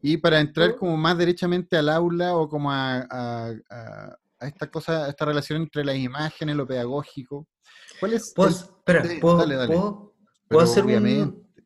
[0.01, 5.09] y para entrar como más derechamente al aula o como a, a, esta cosa, a
[5.09, 7.47] esta relación entre las imágenes, lo pedagógico.
[7.99, 8.32] ¿Cuál es?
[8.36, 10.09] Pues, espera, ¿puedo,
[10.59, 10.85] hacer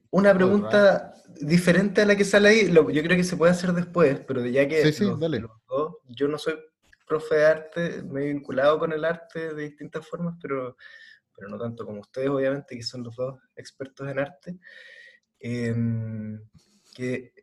[0.09, 2.71] una pregunta diferente a la que sale ahí?
[2.71, 5.45] yo creo que se puede hacer después, pero ya que sí, sí, dale.
[6.09, 6.55] yo no soy
[7.07, 10.77] profe de arte, me he vinculado con el arte de distintas formas, pero,
[11.36, 14.57] pero no tanto como ustedes, obviamente, que son los dos expertos en arte.
[15.39, 16.39] Em,
[16.95, 17.34] que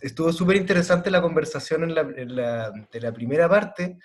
[0.00, 3.98] estuvo súper interesante la conversación en la, de la primera parte,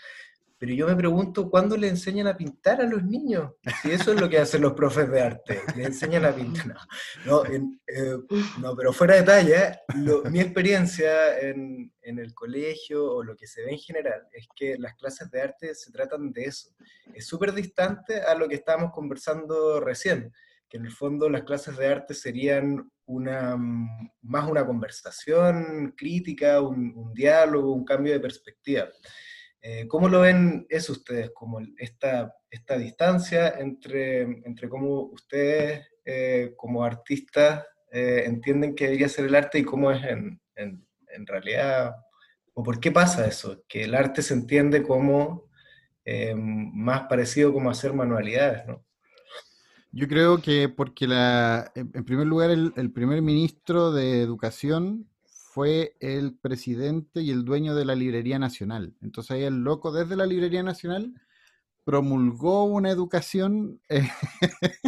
[0.60, 3.53] pero yo me pregunto, ¿cuándo le enseñan a pintar a los niños?
[3.82, 6.76] Si eso es lo que hacen los profes de arte, le enseñan a pintar.
[7.26, 8.18] No, eh,
[8.60, 9.80] no, pero fuera de talla,
[10.30, 14.95] mi experiencia en, el colegio o lo que se ve en general es que las
[14.95, 16.72] clases de arte se tratan de eso.
[17.14, 20.34] Es súper distante a lo que estábamos conversando recién,
[20.68, 27.14] que en el fondo las clases de arte serían una, más una conversación crítica, un
[27.14, 28.89] diálogo, un cambio de perspectiva.
[29.62, 36.53] Eh, ¿Cómo lo ven eso ustedes, como esta, esta distancia entre, entre cómo ustedes eh,
[36.55, 41.28] como artistas eh, entienden que debería ser el arte y cómo es en, en, en,
[41.28, 41.93] realidad,
[42.53, 45.49] o por qué pasa eso, que el arte se entiende como
[46.36, 48.84] más parecido como hacer manualidades, ¿no?
[49.91, 55.07] Yo creo que porque la, en primer lugar el, el primer ministro de Educación
[55.60, 58.95] fue el presidente y el dueño de la Librería Nacional.
[59.01, 61.14] Entonces ahí el loco desde la Librería Nacional
[61.84, 64.07] promulgó una educación eh,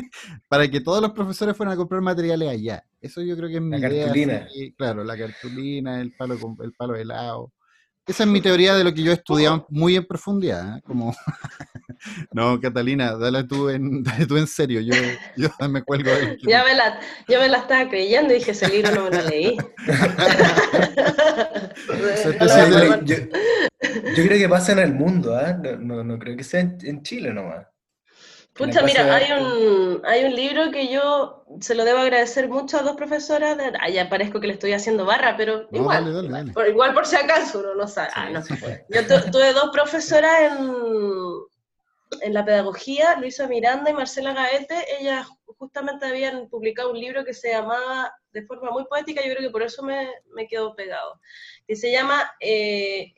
[0.48, 2.86] para que todos los profesores fueran a comprar materiales allá.
[3.02, 4.48] Eso yo creo que es mi la Cartulina.
[4.78, 7.52] claro, la cartulina, el palo, el palo helado.
[8.08, 10.78] Esa es mi teoría de lo que yo he estudiado muy en profundidad.
[10.78, 10.82] ¿eh?
[10.86, 11.16] Como...
[12.34, 14.94] no, Catalina, dale tú en, dale tú en serio, yo,
[15.38, 16.10] yo me cuelgo.
[16.10, 19.18] De ya me la, yo me la estaba creyendo y dije, ese libro no me
[19.18, 19.56] lo leí.
[23.06, 23.16] yo,
[24.16, 25.56] yo, creo que pasa en el mundo, ¿eh?
[25.80, 27.71] no, no, creo que sea en, en Chile nomás.
[28.54, 32.84] Pucha, mira, hay un, hay un libro que yo se lo debo agradecer mucho a
[32.84, 33.58] dos profesoras.
[33.58, 37.16] De, ah, ya parezco que le estoy haciendo barra, pero igual, Por, igual por si
[37.16, 38.10] acaso uno no sabe.
[38.14, 38.42] Ah, no.
[38.90, 40.76] Yo tuve dos profesoras en,
[42.22, 44.86] en la pedagogía, Luisa Miranda y Marcela Gaete.
[45.00, 45.28] Ellas
[45.58, 49.52] justamente habían publicado un libro que se llamaba, de forma muy poética, yo creo que
[49.52, 51.22] por eso me, me quedó pegado,
[51.68, 53.14] que se llama eh,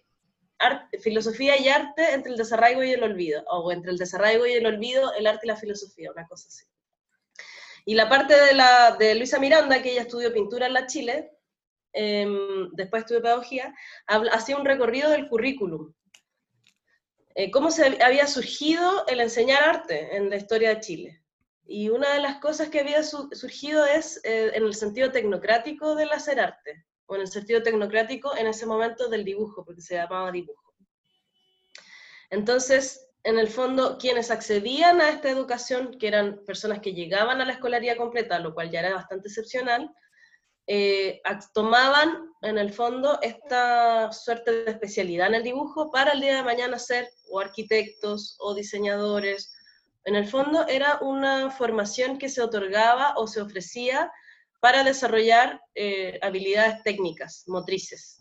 [1.01, 4.65] filosofía y arte entre el desarraigo y el olvido, o entre el desarraigo y el
[4.65, 6.65] olvido, el arte y la filosofía, una cosa así.
[7.85, 11.31] Y la parte de, la, de Luisa Miranda, que ella estudió pintura en la Chile,
[11.91, 13.75] em, después estudió pedagogía,
[14.07, 15.93] hacía un recorrido del currículum.
[17.35, 21.23] Eh, cómo se había surgido el enseñar arte en la historia de Chile.
[21.65, 26.11] Y una de las cosas que había surgido es eh, en el sentido tecnocrático del
[26.11, 26.85] hacer arte
[27.15, 30.73] en el sentido tecnocrático en ese momento del dibujo, porque se llamaba dibujo.
[32.29, 37.45] Entonces, en el fondo, quienes accedían a esta educación, que eran personas que llegaban a
[37.45, 39.93] la escolaría completa, lo cual ya era bastante excepcional,
[40.65, 41.21] eh,
[41.53, 46.43] tomaban en el fondo esta suerte de especialidad en el dibujo para el día de
[46.43, 49.53] mañana ser o arquitectos o diseñadores.
[50.05, 54.11] En el fondo era una formación que se otorgaba o se ofrecía
[54.63, 58.17] para desarrollar eh, habilidades técnicas, motrices.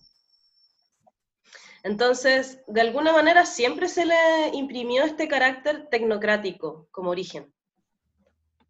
[1.85, 7.55] Entonces, de alguna manera siempre se le imprimió este carácter tecnocrático como origen.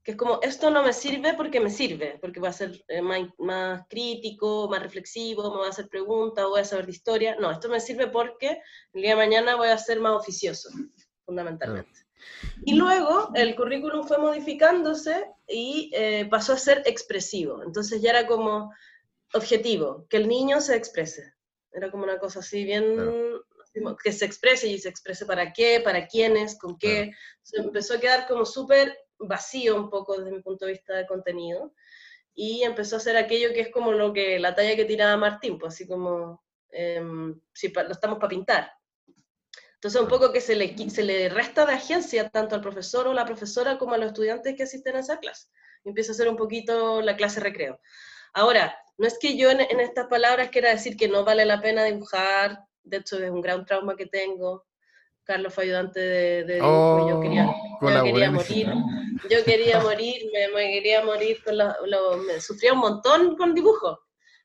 [0.05, 3.01] Que es como, esto no me sirve porque me sirve, porque va a ser eh,
[3.01, 7.37] más, crítico, más reflexivo, me va a hacer preguntas, voy a saber de historia.
[7.41, 8.61] No, esto me sirve porque
[8.93, 10.69] el día de mañana voy a ser más oficioso,
[11.25, 12.01] fundamentalmente.
[12.65, 17.63] Y luego el currículum fue modificándose y eh, pasó a ser expresivo.
[17.63, 18.73] Entonces ya era como
[19.35, 21.35] objetivo, que el niño se exprese.
[21.73, 22.97] Era como una cosa así bien,
[24.03, 27.13] que se exprese y se exprese para qué, para quiénes, con qué.
[27.43, 31.07] Se empezó a quedar como súper vacío un poco desde mi punto de vista de
[31.07, 31.73] contenido.
[32.35, 35.59] Y empezó a ser aquello que es como lo que la talla que tiraba Martín,
[35.59, 38.73] pues así como, em, si lo estamos para pintar
[39.83, 43.13] entonces, un poco que se le, se le resta de agencia tanto al profesor o
[43.13, 45.49] la profesora como a los estudiantes que asisten a esa clase.
[45.85, 47.81] empieza a ser un poquito la clase recreo.
[48.33, 51.83] Ahora, no es que yo en, estas palabras quiera decir que no vale la pena
[51.83, 54.67] dibujar, de hecho es un gran trauma que tengo.
[55.25, 58.73] Carlos fue ayudante de, de dibujo, yo quería, oh, yo quería morir,
[59.29, 61.57] yo quería morir, me, quería morir, con
[62.25, 63.99] me sufría un montón con dibujo,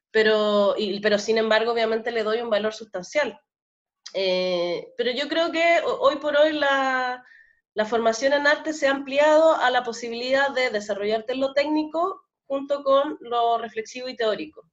[0.09, 3.39] pero, y, pero sin embargo obviamente le doy un valor sustancial
[4.14, 7.24] Eh, pero yo creo que hoy por hoy la,
[7.74, 12.24] la formación en arte se ha ampliado a la posibilidad de desarrollarte en lo técnico
[12.47, 14.64] junto con lo reflexivo y teórico.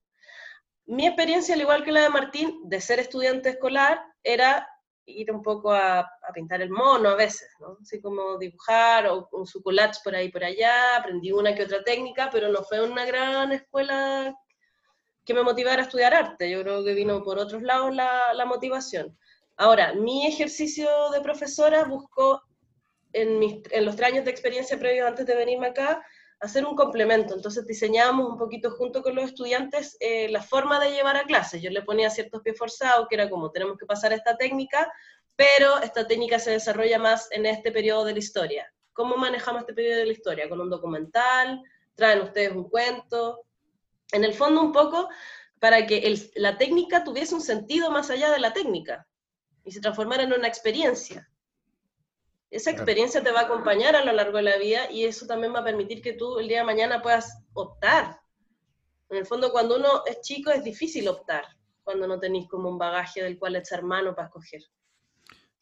[0.87, 4.69] Mi experiencia, al igual que la de Martín, de ser estudiante escolar, era
[5.07, 7.79] ir un poco a, pintar el mono a veces, ¿no?
[7.81, 12.31] Así como dibujar o con su por ahí por allá, aprendí una que otra técnica,
[12.33, 14.35] pero no fue una gran escuela
[15.25, 16.51] que me motivara a estudiar arte.
[16.51, 19.17] Yo creo que vino por otros lados la, la motivación.
[19.57, 22.43] Ahora, mi ejercicio de profesora buscó
[23.13, 23.41] en,
[23.85, 26.05] los tres años de experiencia previos antes de venirme acá,
[26.41, 27.35] hacer un complemento.
[27.35, 31.61] Entonces diseñábamos un poquito junto con los estudiantes eh, la forma de llevar a clase.
[31.61, 34.93] Yo le ponía ciertos pies forzados, que era como tenemos que pasar esta técnica,
[35.37, 38.73] pero esta técnica se desarrolla más en este periodo de la historia.
[38.93, 40.49] ¿Cómo manejamos este periodo de la historia?
[40.49, 41.63] Con un documental,
[41.95, 43.45] traen ustedes un cuento.
[44.13, 45.09] En el fondo un poco
[45.61, 49.07] para que la técnica tuviese un sentido más allá de la técnica
[49.65, 51.29] y se transformara en una experiencia.
[52.51, 55.53] Esa experiencia te va a acompañar a lo largo de la vida y eso también
[55.53, 58.21] va a permitir que tú el día de mañana puedas optar.
[59.11, 61.45] En el fondo, cuando uno es chico es difícil optar,
[61.83, 64.63] cuando no tenéis como un bagaje del cual echar mano para escoger.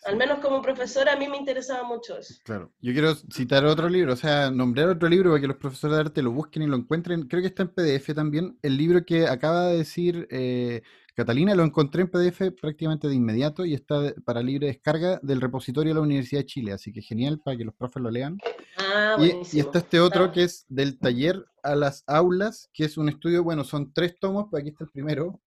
[0.04, 2.34] Al menos como profesora a mí me interesaba mucho eso.
[2.44, 2.72] Claro.
[2.80, 6.00] Yo quiero citar otro libro, o sea, nombrar otro libro para que los profesores de
[6.00, 7.28] arte lo busquen y lo encuentren.
[7.28, 8.58] Creo que está en PDF también.
[8.62, 10.82] El libro que acaba de decir eh,
[11.14, 15.90] Catalina lo encontré en PDF prácticamente de inmediato y está para libre descarga del repositorio
[15.90, 18.38] de la Universidad de Chile, así que genial para que los profes lo lean.
[18.78, 23.10] Ah, y, está este otro que es del taller a las aulas, que es un
[23.10, 25.40] estudio, bueno, son tres tomos, pero aquí está el primero,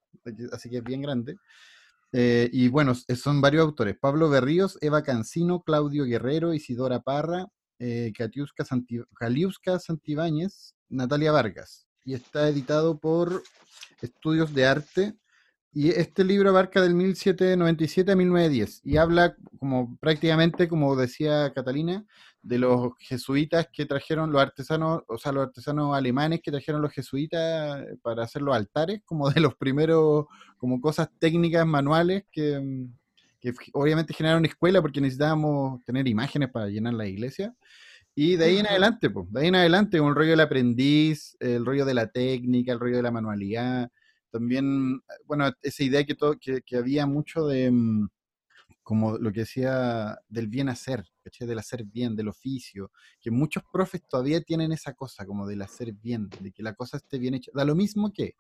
[0.52, 1.38] así que es bien grande.
[2.12, 7.48] Eh, y bueno, son varios autores, Pablo Berríos, Eva Cancino, Claudio Guerrero, Isidora Parra,
[7.80, 11.88] eh, Caliusca Santibáñez, Natalia Vargas.
[12.04, 13.42] Y está editado por
[14.00, 15.16] Estudios de Arte
[15.76, 22.06] y este libro abarca del 1797 a 1910 y habla como prácticamente, como decía Catalina,
[22.42, 26.94] de los jesuitas que trajeron los artesanos, o sea, los artesanos alemanes que trajeron los
[26.94, 32.88] jesuitas para hacer los altares, como de los primeros, como cosas técnicas, manuales, que,
[33.42, 37.54] que obviamente generaron escuela porque necesitábamos tener imágenes para llenar la iglesia.
[38.16, 41.66] Y de ahí en adelante, pues, de ahí en adelante, un rollo del aprendiz, el
[41.66, 43.92] rollo de la técnica, el rollo de la manualidad,
[44.36, 48.10] también, bueno, esa idea que, todo, que, había mucho de, mm,
[48.84, 51.06] como lo que decía, del bien hacer,
[51.40, 55.94] del hacer bien, del oficio, que muchos profes todavía tienen esa cosa, como del hacer
[55.94, 57.50] bien, de que la cosa esté bien hecha.
[57.54, 58.36] Da lo mismo que,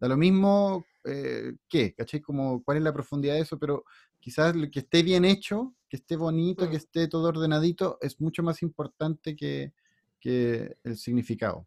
[0.00, 2.22] da lo mismo eh, que, ¿cachai?
[2.22, 3.84] Como cuál es la profundidad de eso, pero
[4.20, 6.84] quizás que esté bien hecho, que esté bonito, que mm.
[6.84, 9.74] esté todo ordenadito, es mucho más importante que,
[10.18, 11.66] que el significado.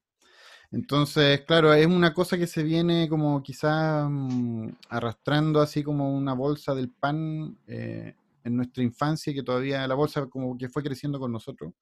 [0.72, 6.34] Entonces, claro, es una cosa que se viene como quizás mm, arrastrando así como una
[6.34, 11.20] bolsa del pan eh, en nuestra infancia, que todavía la bolsa como que fue creciendo
[11.20, 11.74] con nosotros.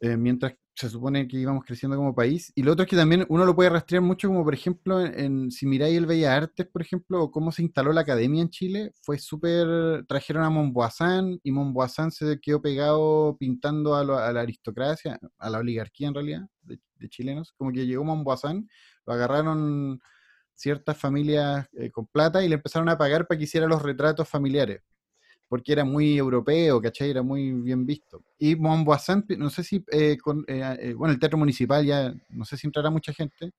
[0.00, 2.52] Eh, mientras se supone que íbamos creciendo como país.
[2.54, 5.50] Y lo otro es que también uno lo puede rastrear mucho, como por ejemplo, en,
[5.50, 8.92] si miráis el Bellas Artes, por ejemplo, o cómo se instaló la academia en Chile,
[9.02, 10.04] fue súper.
[10.06, 16.08] Trajeron a Montboissin y Montboissin se quedó pegado pintando a, la aristocracia, a la oligarquía
[16.08, 17.52] en realidad, de, chilenos.
[17.56, 18.68] Como que llegó Montboissin,
[19.06, 20.00] lo agarraron
[20.54, 24.28] ciertas familias eh, con plata y le empezaron a pagar para que hiciera los retratos
[24.28, 24.82] familiares
[25.48, 27.10] porque era muy europeo, ¿cachai?
[27.10, 28.24] Era muy bien visto.
[28.38, 32.44] Y Montboissin, no sé si, eh, con, eh, eh, bueno, el teatro municipal ya, no
[32.44, 33.52] sé si entrará mucha gente,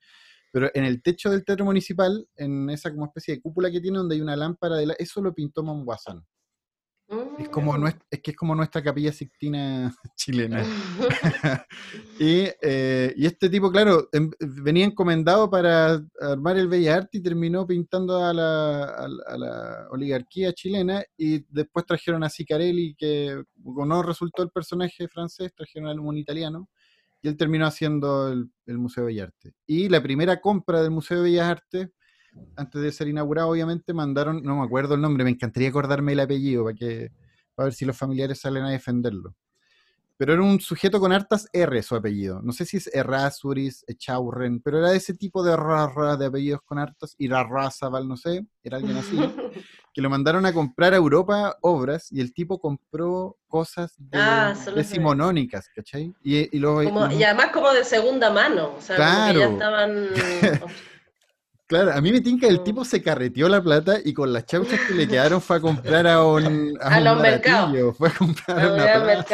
[0.51, 3.97] pero en el techo del teatro municipal, en esa como especie de cúpula que tiene
[3.99, 6.21] donde hay una lámpara de la, eso lo pintó Montboissin.
[7.39, 7.87] Es, como mm.
[8.09, 10.63] es que es como nuestra capilla sixtina chilena.
[12.19, 17.65] Eh, y, este tipo, claro, em, venía encomendado para armar el Bella Arte y terminó
[17.67, 25.07] pintando a la, oligarquía chilena y después trajeron a Sicarelli, que no resultó el personaje
[25.07, 26.69] francés, trajeron a un italiano
[27.21, 29.53] y él terminó haciendo el, el Museo de Bellas Artes.
[29.67, 31.89] Y la primera compra del Museo de Bellas Artes
[32.55, 36.19] antes de ser inaugurado, obviamente, mandaron, no me acuerdo el nombre, me encantaría acordarme el
[36.19, 37.11] apellido para que
[37.57, 39.35] para ver si los familiares salen a defenderlo.
[40.15, 42.39] Pero era un sujeto con hartas R su apellido.
[42.43, 46.77] No sé si es Errázuriz, Echaurren, pero era de ese tipo de de apellidos con
[46.77, 49.17] hartas, Irarrázaval, no sé, era alguien así,
[49.93, 55.69] que lo mandaron a comprar a Europa obras y el tipo compró cosas ah, decimonónicas,
[55.69, 56.13] ¿cachai?
[56.23, 59.39] Y, y, además como de segunda mano, o sea, claro.
[59.39, 60.07] ya estaban...
[61.67, 64.79] Claro, a mí me tinca el tipo se carreteó la plata y con las chauchas
[64.87, 66.77] que le quedaron fue a comprar a un.
[66.81, 67.75] A, los mercados.
[67.97, 69.25] Fue a comprar a una.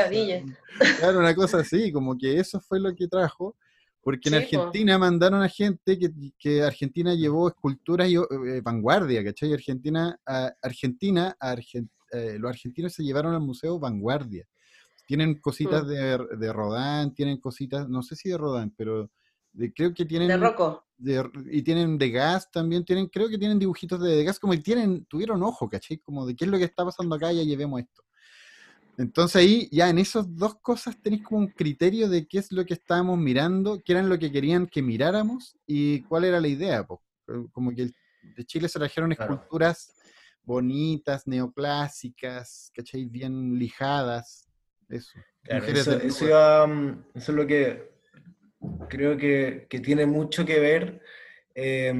[0.98, 3.56] Claro, una cosa así, como que eso fue lo que trajo.
[4.02, 9.54] Porque en Argentina mandaron a gente que, que, Argentina llevó esculturas y eh, vanguardia, ¿cachai?
[9.54, 14.46] Argentina, a, Argentina, a eh, los argentinos se llevaron al museo vanguardia.
[15.06, 15.88] Tienen cositas mm.
[15.88, 19.10] de, de Rodán, tienen cositas, no sé si de Rodán, pero
[19.76, 20.28] creo que tienen...
[20.28, 20.86] De Rocco.
[21.52, 24.60] y tienen de gas también, tienen, creo que tienen dibujitos de, de gas, como que
[24.60, 25.98] tienen, tuvieron ojo, ¿cachai?
[25.98, 28.04] Como de qué es lo que está pasando acá, ya llevemos esto.
[28.98, 32.64] Entonces ahí ya en esas dos cosas tenéis como un criterio de qué es lo
[32.66, 36.86] que estábamos mirando, qué eran lo que querían que miráramos y cuál era la idea.
[37.52, 37.92] Como que
[38.36, 39.96] de Chile se trajeron esculturas
[40.44, 43.06] bonitas, neoclásicas, ¿cachai?
[43.06, 44.48] Bien lijadas.
[44.90, 45.20] Eso.
[45.44, 47.93] eso, eso, mm, eso, es lo que
[48.90, 51.02] creo que, que tiene mucho que ver.
[51.56, 51.94] Eh,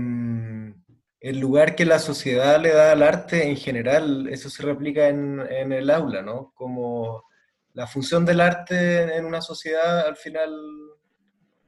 [1.24, 5.40] el lugar que la sociedad le da al arte en general, eso se replica en,
[5.40, 6.52] en el aula, ¿no?
[6.54, 7.24] Como
[7.72, 10.54] la función del arte en una sociedad al final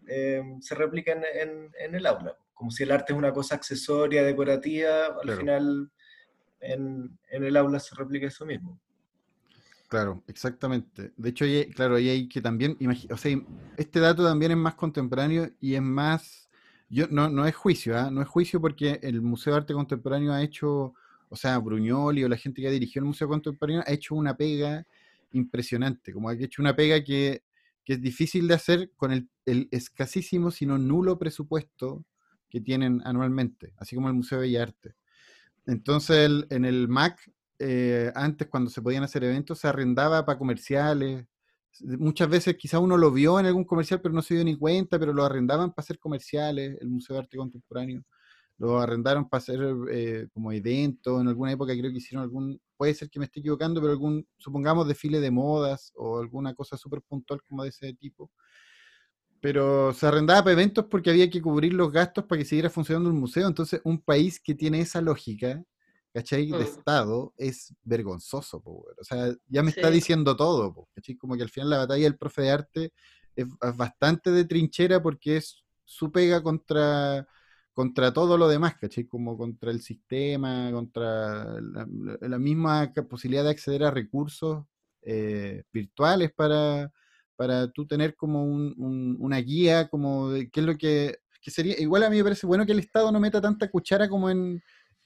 [0.08, 4.24] eh, se replica en, en, el aula, como si el arte es una cosa accesoria,
[4.24, 5.92] decorativa, al final
[6.60, 8.80] en, el aula se replica eso mismo.
[9.96, 11.14] Claro, exactamente.
[11.16, 12.78] De hecho, claro, ahí hay que también,
[13.10, 13.42] o sea,
[13.78, 16.50] este dato también es más contemporáneo y es más
[16.90, 18.12] yo, no, no es juicio, ¿ah?
[18.12, 20.94] no es juicio porque el Museo de Arte Contemporáneo ha hecho,
[21.30, 24.36] o sea, Bruñoli o la gente que ha dirigido el Museo Contemporáneo ha hecho una
[24.36, 24.86] pega
[25.32, 27.44] impresionante, como ha hecho una pega que,
[27.86, 29.30] es difícil de hacer con el,
[29.72, 32.04] escasísimo, sino nulo presupuesto
[32.50, 34.96] que tienen anualmente, así como el Museo de Bellas Artes.
[35.68, 41.26] Entonces, en el MAC, eh, antes cuando se podían hacer eventos, se arrendaba para comerciales,
[41.82, 45.00] muchas veces quizá uno lo vio en algún comercial, pero no se dio ni cuenta,
[45.00, 48.04] pero lo arrendaban para hacer comerciales, el Museo de Arte Contemporáneo,
[48.58, 49.60] lo arrendaron para hacer
[49.92, 53.42] eh, como eventos, en alguna época creo que hicieron algún, puede ser que me esté
[53.42, 57.94] equivocando, pero algún, supongamos, desfile de modas o alguna cosa súper puntual como de ese
[57.94, 58.32] tipo.
[59.42, 63.10] Pero se arrendaba para eventos porque había que cubrir los gastos para que siguiera funcionando
[63.10, 63.48] el museo.
[63.48, 65.64] Entonces, un país que tiene esa lógica,
[66.16, 66.50] ¿cachai?
[66.50, 66.62] De mm.
[66.62, 71.18] Estado es vergonzoso, o sea, ya me está diciendo todo, ¿cachai?
[71.18, 72.94] Como que al final la batalla del profe de arte
[73.36, 73.46] es,
[73.76, 77.28] bastante de trinchera porque es su pega contra,
[77.74, 79.04] contra todo lo demás, ¿cachai?
[79.04, 84.64] Como contra el sistema, contra la, misma posibilidad de acceder a recursos
[85.02, 86.94] eh, virtuales para,
[87.36, 92.04] para tú tener como una guía, como de qué es lo que, que sería, igual
[92.04, 94.64] a mí me parece bueno que el Estado no meta tanta cuchara como en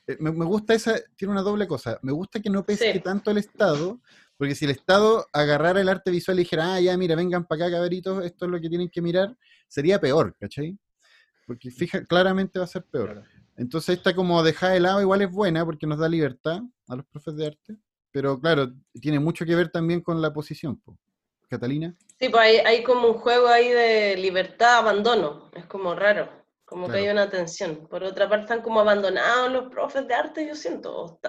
[0.10, 2.00] eh, me, gusta esa, tiene una doble cosa.
[2.02, 4.00] Me gusta que no pesque tanto el Estado,
[4.38, 7.68] porque si el Estado agarrara el arte visual y dijera, ah, ya, mira, vengan para
[7.68, 9.38] acá, cabritos, esto es lo que tienen que mirar,
[9.68, 10.80] sería peor, ¿cachai?
[11.46, 13.24] Porque fija, claramente va a ser peor.
[13.56, 17.06] Entonces, esta como dejar de lado igual es buena porque nos da libertad a los
[17.06, 17.78] profes de arte,
[18.10, 20.82] pero claro, tiene mucho que ver también con la posición.
[21.48, 21.96] Catalina.
[22.20, 26.39] Sí, pues hay, hay como un juego ahí de libertad, abandono, es como raro.
[26.70, 27.88] Como que hay una tensión.
[27.88, 31.20] Por otra parte, están como abandonados los profes de arte, yo siento.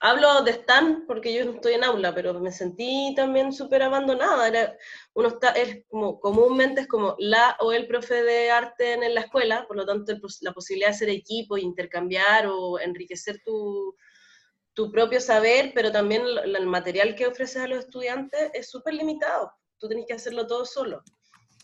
[0.00, 4.48] hablo de Stan porque yo no estoy en aula, pero me sentí también súper abandonada.
[4.48, 4.76] Era,
[5.14, 9.20] uno está, es como, comúnmente es como la o el profe de arte en la
[9.20, 13.94] escuela, por lo tanto, la posibilidad de hacer equipo, intercambiar o enriquecer tu,
[14.74, 19.52] tu propio saber, pero también el material que ofreces a los estudiantes es súper limitado.
[19.78, 21.04] Tú tienes que hacerlo todo solo.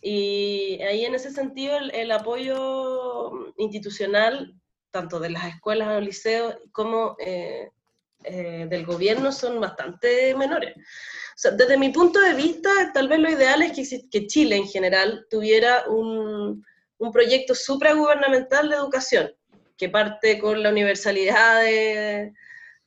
[0.09, 4.55] Y ahí en ese sentido el, apoyo institucional,
[4.93, 7.71] tanto de las escuelas o liceos como eh,
[8.23, 10.77] eh, del gobierno, son bastante menores.
[11.57, 15.27] desde mi punto de vista, tal vez lo ideal es que, que Chile en general
[15.29, 16.65] tuviera un,
[16.99, 19.35] un proyecto supragubernamental de educación,
[19.77, 21.65] que parte con la universalidad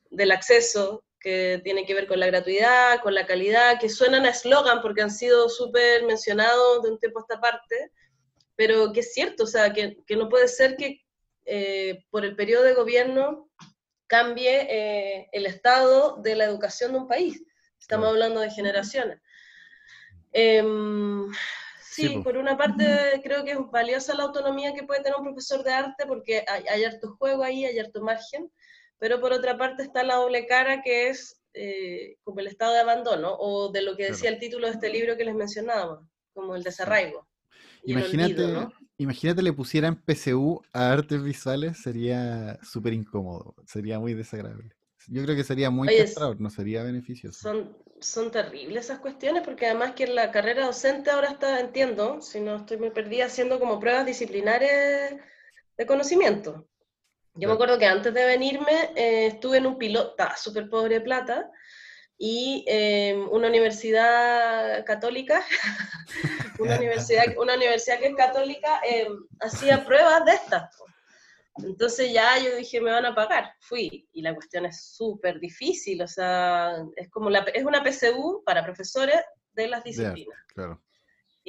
[0.09, 4.29] del acceso, que tiene que ver con la gratuidad, con la calidad, que suenan a
[4.29, 7.91] eslogan porque han sido súper mencionados de un tiempo a esta parte,
[8.55, 11.01] pero que es cierto, o sea, que, que no puede ser que
[11.45, 13.49] eh, por el periodo de gobierno
[14.07, 17.43] cambie eh, el estado de la educación de un país.
[17.79, 19.19] Estamos hablando de generaciones.
[20.31, 21.31] Em,
[21.81, 25.63] sí, por una parte creo que es valiosa la autonomía que puede tener un profesor
[25.63, 28.51] de arte porque hay, hay harto juego ahí, hay harto margen,
[28.99, 32.79] pero por otra parte está la doble cara que es eh, como el estado de
[32.79, 36.55] abandono, o de lo que decía el título de este libro que les mencionaba, como
[36.55, 37.27] el desarraigo.
[37.83, 44.75] Imagínate, imagínate le pusieran PCU a artes visuales, sería súper incómodo, sería muy desagradable.
[45.07, 47.39] Yo creo que sería muy castrador, no sería beneficioso.
[47.39, 52.39] Son, son terribles esas cuestiones, porque además que la carrera docente ahora está, entiendo, si
[52.39, 55.15] no estoy muy perdida, haciendo como pruebas disciplinares
[55.77, 56.67] de conocimiento.
[57.35, 60.95] Yo me acuerdo que antes de venirme eh, estuve en un piloto, estaba súper pobre
[60.95, 61.49] de plata,
[62.21, 65.41] y em, una universidad católica,
[66.59, 70.77] una, universidad, una universidad que es católica, em, hacía pruebas de estas.
[71.63, 73.53] Entonces ya yo dije, me van a pagar.
[73.59, 74.07] Fui.
[74.13, 78.63] Y la cuestión es súper difícil, o sea, es como la, es una PSU para
[78.63, 79.21] profesores
[79.53, 80.37] de las disciplinas.
[80.53, 80.81] claro.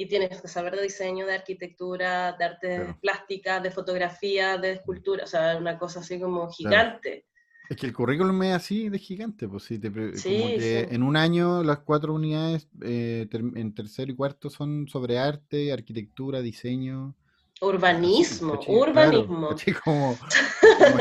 [0.01, 5.25] Y tienes que saber de diseño, de arquitectura, de arte plástica, de fotografía, de escultura,
[5.25, 7.25] o sea, una cosa así como gigante.
[7.69, 11.63] Es que el currículum es así de gigante, pues sí, como que en un año
[11.63, 17.15] las cuatro unidades eh, en tercero y cuarto son sobre arte, arquitectura, diseño.
[17.63, 19.49] Urbanismo, urbanismo.
[19.83, 20.17] como,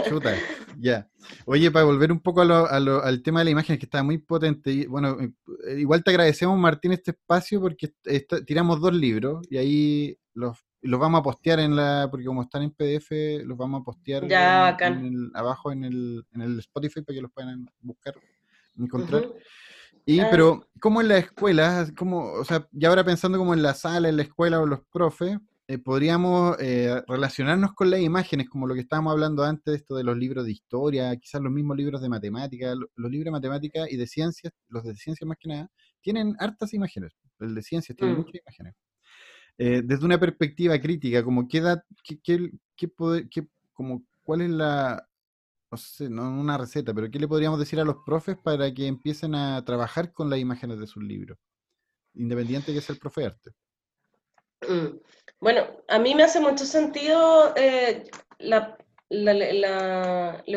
[0.06, 0.34] chuta.
[0.78, 1.08] ya.
[1.46, 4.70] Oye, para volver un poco al tema de la imagen, que está muy potente.
[4.70, 7.94] Y, bueno, eh, igual te agradecemos, Martín, este espacio porque
[8.46, 12.08] tiramos dos libros y ahí los, los vamos a postear en la.
[12.11, 13.11] Porque como están en PDF,
[13.46, 14.76] los vamos a postear ya,
[15.32, 18.14] abajo en el, en el Spotify para que los puedan buscar,
[18.78, 19.24] encontrar.
[20.04, 20.28] Y, ah.
[20.30, 21.86] pero, ¿cómo en la escuela?
[21.96, 24.80] Como, o sea, ya ahora pensando como en la sala, en la escuela o los
[24.92, 25.38] profes,
[25.70, 30.02] eh, podríamos eh, relacionarnos con las imágenes, como lo que estábamos hablando antes, esto de
[30.02, 33.96] los libros de historia, quizás los mismos libros de matemática, los libros de matemática y
[33.96, 37.12] de ciencias, los de ciencias más que nada, tienen hartas imágenes.
[37.38, 38.16] El de ciencias tiene mm.
[38.16, 38.74] muchas imágenes.
[39.58, 41.62] Eh, desde una perspectiva crítica, como qué
[42.02, 42.50] qué, qué,
[43.30, 45.06] qué, como, cuál es la,
[45.70, 48.88] no sé, no una receta, pero qué le podríamos decir a los profes para que
[48.88, 51.38] empiecen a trabajar con las imágenes de sus libros,
[52.14, 53.50] independiente de que sea el profe de arte.
[54.68, 54.98] Mm.
[55.40, 58.04] Bueno, a mí me hace mucho sentido eh,
[58.38, 58.76] lo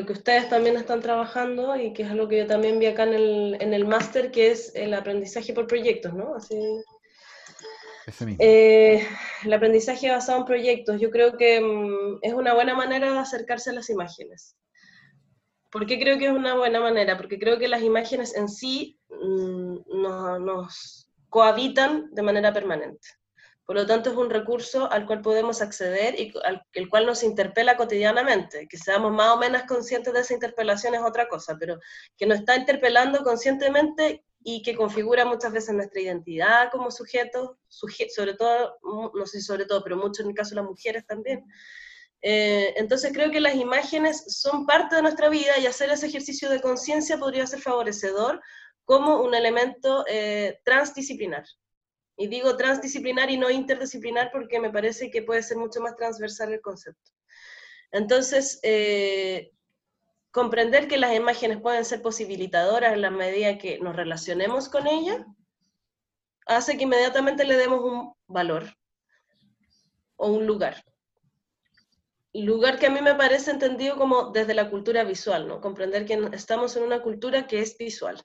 [0.06, 3.14] que ustedes también están trabajando y que es algo que yo también vi acá en
[3.14, 6.36] el, en el máster, que es el aprendizaje por proyectos, ¿no?
[6.36, 6.56] Así,
[8.40, 9.08] eh,
[9.46, 13.70] el aprendizaje basado en proyectos, yo creo que mm, es una buena manera de acercarse
[13.70, 14.58] a las imágenes.
[15.72, 17.18] ¿Por qué creo que es una buena manera?
[17.18, 23.08] Porque creo que las imágenes en sí mm, nos cohabitan de manera permanente.
[23.66, 27.24] Por lo tanto, es un recurso al cual podemos acceder y al el cual nos
[27.24, 28.68] interpela cotidianamente.
[28.68, 31.80] Que seamos más o menos conscientes de esa interpelación es otra cosa, pero
[32.18, 38.34] que nos está interpelando conscientemente y que configura muchas veces nuestra identidad como sujetos, sobre
[38.34, 38.78] todo,
[39.14, 41.46] no sé sobre todo, pero mucho en el caso de las mujeres también.
[42.22, 46.50] Eh, entonces creo que las imágenes son parte de nuestra vida y hacer ese ejercicio
[46.50, 48.42] de conciencia podría ser favorecedor
[48.86, 51.44] como un elemento eh, transdisciplinar.
[52.16, 56.54] Y digo transdisciplinar y no interdisciplinar porque me parece que puede ser mucho más transversal
[56.54, 57.12] el concepto.
[57.92, 59.52] Entonces, eh,
[60.32, 65.26] comprender que las imágenes pueden ser posibilitadoras en la medida que nos relacionemos con ellas,
[66.46, 68.76] hace que inmediatamente le demos un valor
[70.16, 70.84] o un lugar.
[72.34, 75.62] Lugar que a mí me parece entendido como desde la cultura visual, ¿no?
[75.62, 78.20] Comprender que estamos en una cultura que es visual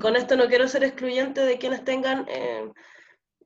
[0.00, 2.70] con esto no quiero ser excluyente de quienes tengan eh,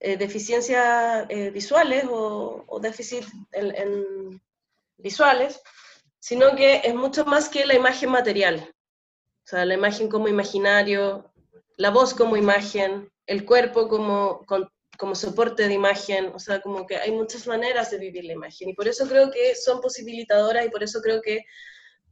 [0.00, 4.42] eh, deficiencias eh, visuales o, déficit en,
[4.96, 5.60] visuales,
[6.18, 8.74] sino que es mucho más que la imagen material.
[9.44, 11.32] O sea, la imagen como imaginario,
[11.76, 14.44] la voz como imagen, el cuerpo como,
[14.98, 18.68] como soporte de imagen, o sea, como que hay muchas maneras de vivir la imagen.
[18.68, 21.44] Y por eso creo que son posibilitadoras y por eso creo que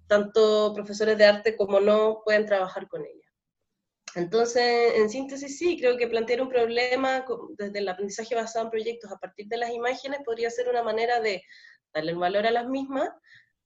[0.07, 3.28] tanto profesores de arte como no pueden trabajar con ella.
[4.15, 7.25] Entonces, en síntesis, sí, creo que plantear un problema
[7.57, 11.21] desde el aprendizaje basado en proyectos a partir de las imágenes podría ser una manera
[11.21, 11.43] de
[11.93, 13.11] darle el valor a las mismas,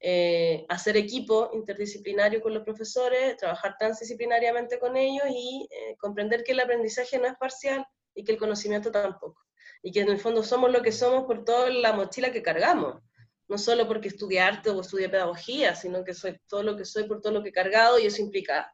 [0.00, 6.52] eh, hacer equipo interdisciplinario con los profesores, trabajar transdisciplinariamente con ellos y eh, comprender que
[6.52, 9.46] el aprendizaje no es parcial y que el conocimiento tampoco.
[9.82, 13.00] Y que en el fondo somos lo que somos por toda la mochila que cargamos.
[13.48, 17.04] No solo porque estudié arte o estudié pedagogía, sino que soy todo lo que soy
[17.04, 18.72] por todo lo que he cargado y eso implica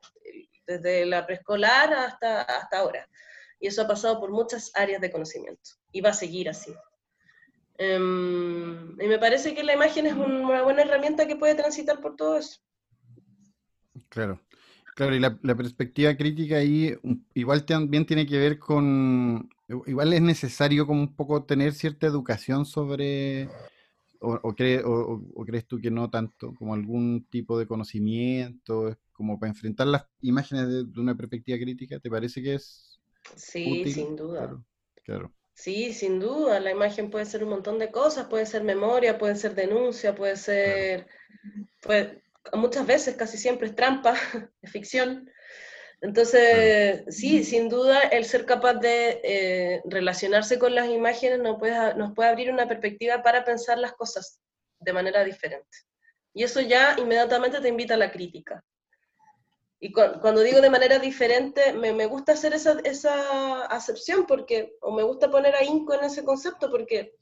[0.69, 3.09] desde la preescolar hasta, hasta ahora.
[3.59, 6.73] Y eso ha pasado por muchas áreas de conocimiento y va a seguir así.
[7.79, 12.17] Em, y me parece que la imagen es una buena herramienta que puede transitar por
[12.17, 12.61] todo eso.
[14.11, 14.41] Claro,
[14.95, 16.97] claro, y la, perspectiva crítica ahí
[17.35, 19.49] igual también tiene que ver con,
[19.87, 23.49] igual es necesario como un poco tener cierta educación sobre,
[24.21, 29.51] o, o, o crees tú que no tanto, como algún tipo de conocimiento, como para
[29.51, 33.01] enfrentar las imágenes de, una perspectiva crítica, ¿te parece que es
[33.37, 34.63] Sí, sin duda.
[35.05, 36.61] Claro, Sí, sin duda.
[36.61, 40.37] La imagen puede ser un montón de cosas, puede ser memoria, puede ser denuncia, puede
[40.37, 41.09] ser,
[42.53, 44.15] muchas veces, casi siempre es trampa,
[44.63, 45.29] es ficción.
[46.01, 51.95] Entonces, sí, sin duda, el ser capaz de eh, relacionarse con las imágenes nos puede,
[51.97, 54.41] nos puede abrir una perspectiva para pensar las cosas
[54.79, 55.79] de manera diferente.
[56.33, 58.65] Y eso ya inmediatamente te invita a la crítica.
[59.81, 64.93] y cuando digo de manera diferente, me, me gusta hacer esa, esa, acepción porque, o
[64.93, 67.15] me gusta poner a Inco en ese concepto porque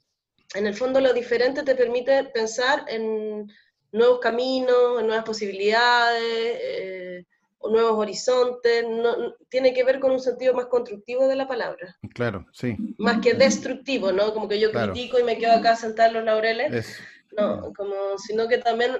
[0.54, 3.50] en el fondo lo diferente te permite pensar en
[3.92, 7.24] nuevos caminos, en nuevas posibilidades, eh,
[7.62, 11.96] nuevos horizontes, no, tiene que ver con un sentido más constructivo de la palabra.
[12.14, 12.76] Claro, sí.
[12.98, 14.32] Más que destructivo, ¿no?
[14.32, 16.98] Como que yo critico y me quedo acá sentada en los laureles.
[17.36, 18.92] No, como, sino que también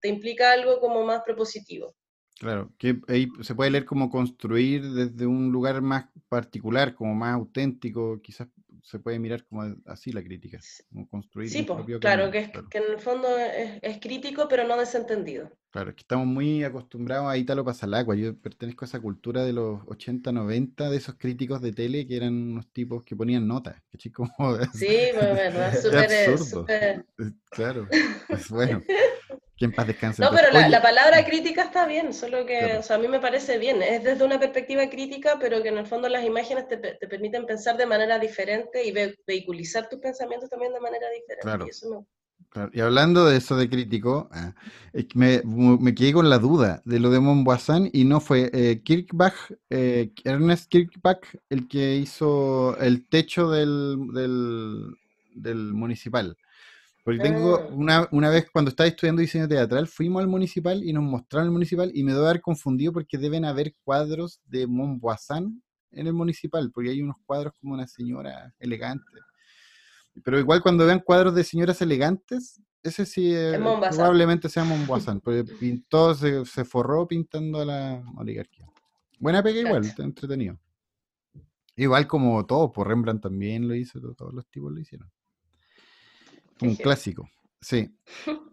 [0.00, 1.94] te implica algo como más propositivo.
[2.38, 7.34] Claro, que ahí se puede leer como construir desde un lugar más particular, como más
[7.34, 8.48] auténtico, quizás
[8.82, 10.58] se puede mirar como así la crítica,
[10.90, 11.50] como construir.
[11.50, 15.50] Sí, pues, claro, que, que, en el fondo es, crítico, pero no desentendido.
[15.70, 18.16] Claro, es que estamos muy acostumbrados a Italo Pasalacua.
[18.16, 22.16] Yo pertenezco a esa cultura de los 80, 90, de esos críticos de tele que
[22.16, 23.76] eran unos tipos que ponían notas.
[24.14, 25.80] Como, sí, pues, verdad,
[26.38, 27.04] súper.
[27.50, 27.86] Claro,
[28.28, 28.82] es bueno.
[29.58, 30.22] ¿Quién paz descanse.
[30.22, 33.58] No, pero la, palabra crítica está bien, solo que o sea, a mí me parece
[33.58, 33.82] bien.
[33.82, 37.44] Es desde una perspectiva crítica, pero que en el fondo las imágenes te, te permiten
[37.44, 38.92] pensar de manera diferente y
[39.26, 41.42] vehiculizar tus pensamientos también de manera diferente.
[41.42, 41.66] Claro.
[41.66, 42.06] Y, eso
[42.72, 44.54] y hablando de eso de crítico, ah,
[45.14, 49.34] me, me, quedé con la duda de lo de Montboisin y no fue eh, Kirkbach,
[49.70, 54.96] eh, Ernest Kirkbach el que hizo el techo del, del,
[55.34, 56.36] del municipal.
[57.08, 57.68] Porque tengo ah.
[57.70, 61.52] una, una vez cuando estaba estudiando diseño teatral, fuimos al municipal y nos mostraron el
[61.52, 66.70] municipal y me debo haber confundido porque deben haber cuadros de Montboisin en el municipal,
[66.70, 69.06] porque hay unos cuadros como una señora elegante.
[70.22, 75.44] Pero igual cuando vean cuadros de señoras elegantes, ese sí eh, probablemente sea Montboisin, porque
[75.44, 78.66] pintó, se, se, forró pintando a la oligarquía.
[79.18, 80.58] Buena pega igual, está entretenido.
[81.74, 85.10] Igual como todo, por Rembrandt también lo hizo, todos los tipos lo hicieron.
[86.60, 87.28] Un clásico,
[87.60, 87.94] sí.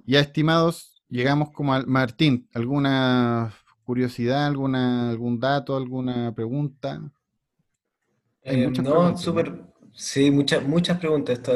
[0.05, 3.53] Ya estimados, llegamos como al Martín, ¿alguna
[3.83, 7.01] curiosidad, alguna, algún dato, alguna pregunta?
[8.41, 11.37] Eh, no, súper, sí, muchas, muchas preguntas.
[11.37, 11.53] Esto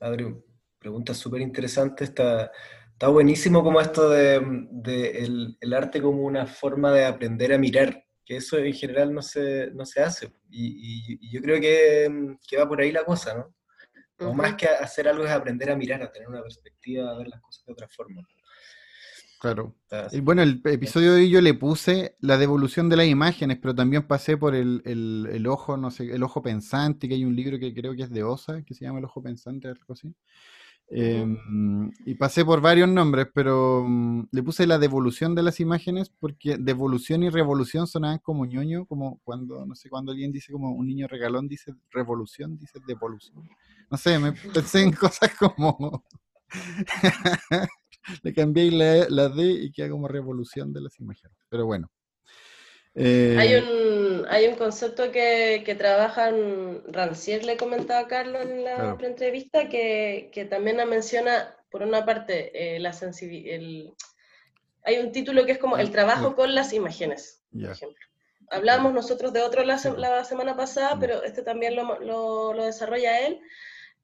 [0.00, 0.34] abre,
[0.78, 2.08] preguntas súper interesantes.
[2.08, 2.50] Está,
[2.92, 4.36] está buenísimo como esto de,
[5.60, 9.70] el, arte como una forma de aprender a mirar, que eso en general no se,
[9.72, 10.32] no se hace.
[10.50, 13.54] Y, yo creo que, que va por ahí la cosa, ¿no?
[14.20, 17.28] O más que hacer algo es aprender a mirar, a tener una perspectiva, a ver
[17.28, 18.22] las cosas de otra forma.
[19.40, 19.74] Claro.
[20.12, 23.74] Y bueno, el episodio de hoy yo le puse la devolución de las imágenes, pero
[23.74, 27.74] también pasé por el, ojo, no sé, el ojo pensante, que hay un libro que
[27.74, 30.14] creo que es de Osa, que se llama El ojo pensante, algo así.
[30.88, 36.08] Em, y pasé por varios nombres, pero mm, le puse la devolución de las imágenes
[36.08, 40.70] porque devolución y revolución sonaban como ñoño, como cuando, no sé, cuando alguien dice como
[40.72, 43.48] un niño regalón dice revolución, dice devolución.
[43.94, 46.04] No sé, me pensé en cosas como...
[48.24, 51.38] le cambié la, la, D y queda como revolución de las imágenes.
[51.48, 51.88] Pero bueno.
[52.96, 58.64] hay, eh, un, hay un concepto que, que trabajan, Rancier le comentaba a Carlos en
[58.64, 63.92] la entrevista, que, que, también menciona, por una parte, eh, la sensibilidad.
[64.82, 68.04] Hay un título que es como el trabajo con las imágenes, por ejemplo.
[68.50, 73.20] Hablamos nosotros de otro la, la semana pasada, pero este también lo, lo, lo desarrolla
[73.20, 73.40] él,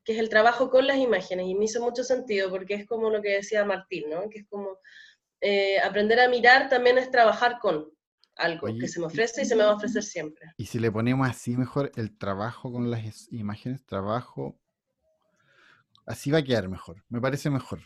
[0.05, 3.11] que es el trabajo con las imágenes, y me hizo mucho sentido porque es como
[3.11, 4.29] lo que decía Martín, ¿no?
[4.31, 4.79] Que es como
[5.41, 7.91] eh, aprender a mirar también es trabajar con
[8.37, 10.53] algo que se me ofrece y se me va a ofrecer siempre.
[10.57, 14.59] Y si le ponemos así mejor el trabajo con las imágenes, trabajo,
[16.07, 17.81] así va a quedar mejor, me parece mejor.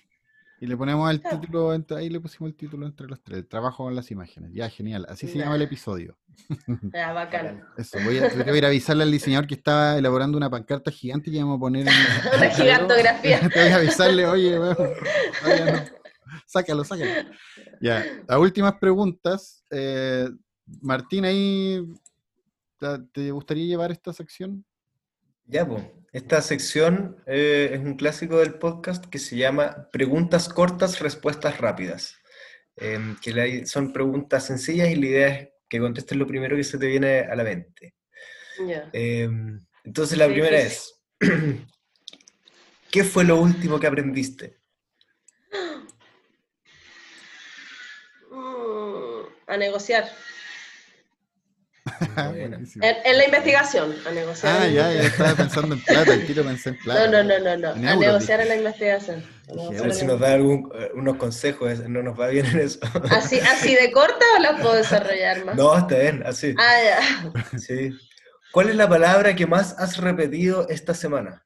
[0.64, 3.84] Y le ponemos el título, ahí le pusimos el título entre los tres, el trabajo
[3.84, 4.50] con las imágenes.
[4.54, 5.04] Ya, genial.
[5.10, 6.16] Así se llama el episodio.
[6.90, 7.62] Ya, bacán.
[7.76, 10.90] Eso, voy a, voy a, ir a avisarle al diseñador que estaba elaborando una pancarta
[10.90, 11.86] gigante y vamos a poner
[12.34, 13.40] una gigantografía.
[13.54, 14.76] voy a avisarle, oye, bueno,
[16.46, 17.28] sácalo, sácalo.
[17.82, 19.62] Ya, las últimas preguntas.
[19.70, 20.30] Eh,
[20.80, 21.86] Martín, ahí,
[23.12, 24.64] ¿te gustaría llevar esta sección?
[25.46, 25.84] Ya, pues.
[26.12, 32.16] Esta sección eh, es un clásico del podcast que se llama Preguntas cortas, respuestas rápidas.
[32.76, 36.78] Em, que son preguntas sencillas y la idea es que contestes lo primero que se
[36.78, 37.94] te viene a la mente.
[38.92, 41.00] Em, entonces la primera es,
[42.90, 44.58] ¿qué fue lo último que aprendiste?
[49.46, 50.10] A negociar.
[52.16, 54.56] en, la investigación, a negociar.
[54.56, 57.06] Ah, ya, ya estaba pensando en plata, el tiro pensé en plata.
[57.06, 57.90] No, no, no, no, no.
[57.90, 59.22] a negociar en la investigación.
[59.48, 62.80] A, ver si nos da algún, eh, unos consejos, no nos va bien en eso.
[63.10, 65.56] ¿Así, así de corta o la puedo desarrollar más?
[65.56, 66.54] No, está bien, así.
[66.58, 67.32] Ah, ya.
[67.58, 67.90] Sí.
[68.50, 71.44] ¿Cuál es la palabra que más has repetido esta semana?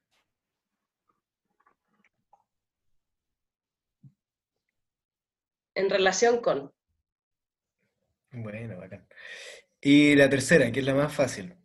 [5.75, 6.71] En relación con.
[8.31, 9.08] Bueno, bacán.
[9.81, 11.55] Y la tercera, que es la más fácil.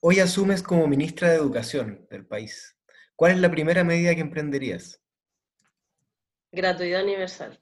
[0.00, 2.76] Hoy asumes como ministra de Educación del país.
[3.16, 5.00] ¿Cuál es la primera medida que emprenderías?
[6.52, 7.60] Gratuidad universal.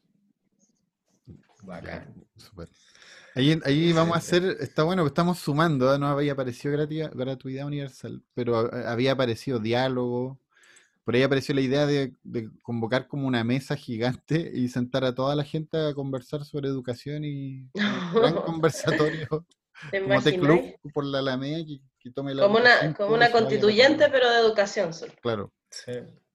[1.62, 2.26] Bacán.
[2.36, 2.68] Super.
[3.34, 5.98] Ahí, ahí vamos a hacer, está bueno que estamos sumando, ¿eh?
[5.98, 10.38] no había aparecido gratuidad, gratuidad universal, pero había aparecido diálogo,
[11.04, 12.14] por ahí apareció la idea de,
[12.62, 17.24] convocar como una mesa gigante y sentar a toda la gente a conversar sobre educación
[17.24, 17.70] y un
[18.14, 19.46] gran conversatorio.
[19.90, 21.64] Como te club por la Alameda
[21.98, 25.12] que, tome la Como una, como una constituyente, pero de educación solo.
[25.22, 25.52] Claro.
[25.70, 25.92] Sí.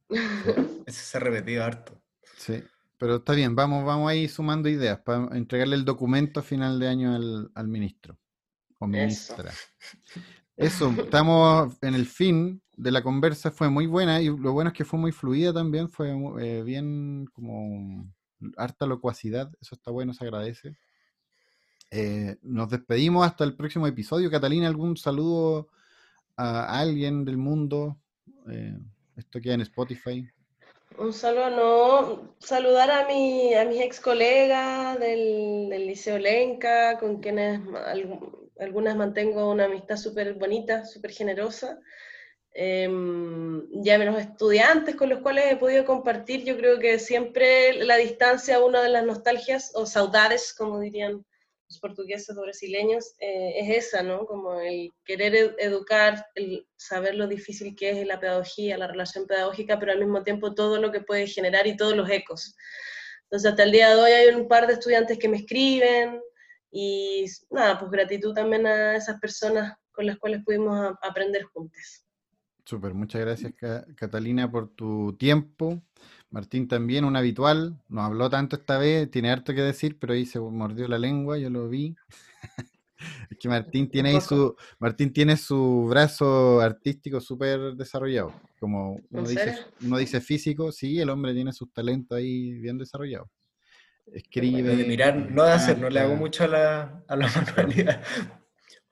[0.86, 2.02] Eso se ha repetido harto.
[2.38, 2.64] Sí.
[2.98, 6.88] Pero está bien, vamos, vamos ahí sumando ideas para entregarle el documento a final de
[6.88, 8.18] año al, ministro
[8.80, 9.52] o ministra.
[10.56, 10.90] Eso.
[10.98, 14.86] estamos en el fin de la conversa, fue muy buena y lo bueno es que
[14.86, 18.12] fue muy fluida también, fue eh, bien como
[18.56, 20.78] harta locuacidad, eso está bueno, se agradece.
[21.90, 24.30] Eh, nos despedimos hasta el próximo episodio.
[24.30, 25.70] Catalina, ¿algún saludo
[26.36, 27.98] a alguien del mundo?
[28.50, 28.78] Eh,
[29.16, 30.28] esto queda en Spotify.
[30.98, 37.62] Un saludo, no, saludar a, mi, a mis ex colegas del, Liceo Lenca, con quienes
[38.60, 41.80] algunas mantengo una amistad súper bonita, súper generosa.
[42.52, 47.98] Em, ya los estudiantes con los cuales he podido compartir, yo creo que siempre la
[47.98, 51.24] distancia, una de las nostalgias o saudades, como dirían
[51.70, 54.26] los portugueses o brasileños, eh, es esa, ¿no?
[54.26, 59.78] Como el querer educar, el saber lo difícil que es la pedagogía, la relación pedagógica,
[59.80, 62.56] pero al mismo tiempo todo lo que puede generar y todos los ecos.
[63.24, 66.22] Entonces, hasta el día de hoy hay un par de estudiantes que me escriben
[66.72, 72.06] y nada, pues gratitud también a esas personas con las cuales pudimos aprender juntos.
[72.64, 73.54] Súper, muchas gracias
[73.96, 75.82] Catalina por tu tiempo.
[76.30, 80.26] Martín también, un habitual, no habló tanto esta vez, tiene harto que decir, pero ahí
[80.26, 81.96] se mordió la lengua, yo lo vi.
[83.32, 88.34] es que Martín tiene ahí su, Martín tiene su brazo artístico súper desarrollado.
[88.60, 93.30] Como uno dice, uno dice físico, sí, el hombre tiene sus talentos ahí bien desarrollados.
[94.12, 94.76] Escribe.
[94.76, 98.02] de mirar, no de hacer, no le hago mucho a la, a la manualidad.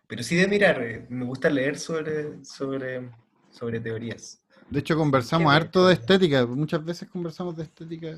[0.07, 3.09] Pero sí de mirar, eh, me gusta leer sobre, sobre,
[3.49, 4.44] sobre teorías.
[4.69, 6.45] De hecho, conversamos harto de estética.
[6.45, 8.17] Muchas veces conversamos de estética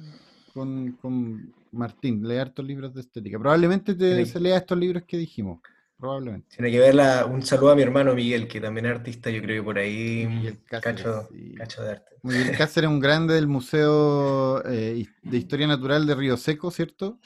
[0.53, 2.27] con, con Martín.
[2.27, 3.37] Lee hartos libros de estética.
[3.37, 5.59] Probablemente te, se lea estos libros que dijimos.
[5.99, 6.55] Probablemente.
[6.55, 9.61] Tiene que ver un saludo a mi hermano Miguel, que también es artista, yo creo
[9.61, 11.27] que por ahí cacho,
[11.57, 12.15] cacho, de arte.
[12.21, 17.19] Miguel Cáceres es un grande del Museo eh, de Historia Natural de Río Seco, ¿cierto?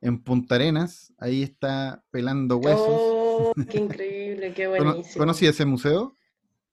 [0.00, 2.86] En Punta Arenas, ahí está pelando huesos.
[2.88, 5.18] ¡Oh, qué increíble, qué buenísimo!
[5.18, 6.15] ¿Conocí ese museo?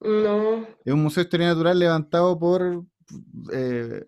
[0.04, 0.68] No.
[0.84, 2.84] Es un museo de historia natural levantado por
[3.52, 4.06] eh,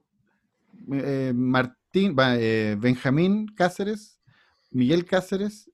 [0.91, 4.20] eh, Martín, eh, Benjamín Cáceres,
[4.72, 5.72] Miguel Cáceres,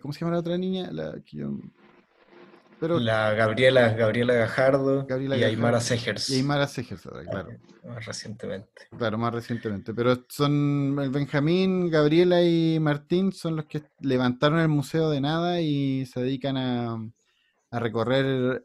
[0.00, 0.90] ¿cómo se llama la otra niña?
[0.90, 1.14] La,
[2.80, 6.30] pero, la Gabriela, Gabriela Gajardo y Aymara Segers.
[6.30, 7.50] Y Aymara Segers, claro.
[7.84, 8.86] Más recientemente.
[8.96, 9.92] Claro, más recientemente.
[9.92, 15.60] Pero son el Benjamín, Gabriela y Martín son los que levantaron el museo de nada
[15.60, 17.10] y se dedican a,
[17.70, 18.62] a recorrer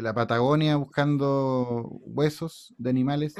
[0.00, 3.34] la Patagonia buscando huesos de animales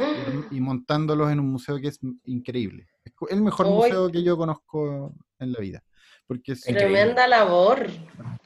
[0.50, 2.88] y, montándolos en un museo que es increíble.
[3.04, 5.82] Es el mejor museo que yo conozco en la vida.
[6.26, 7.86] Porque es Tremenda labor.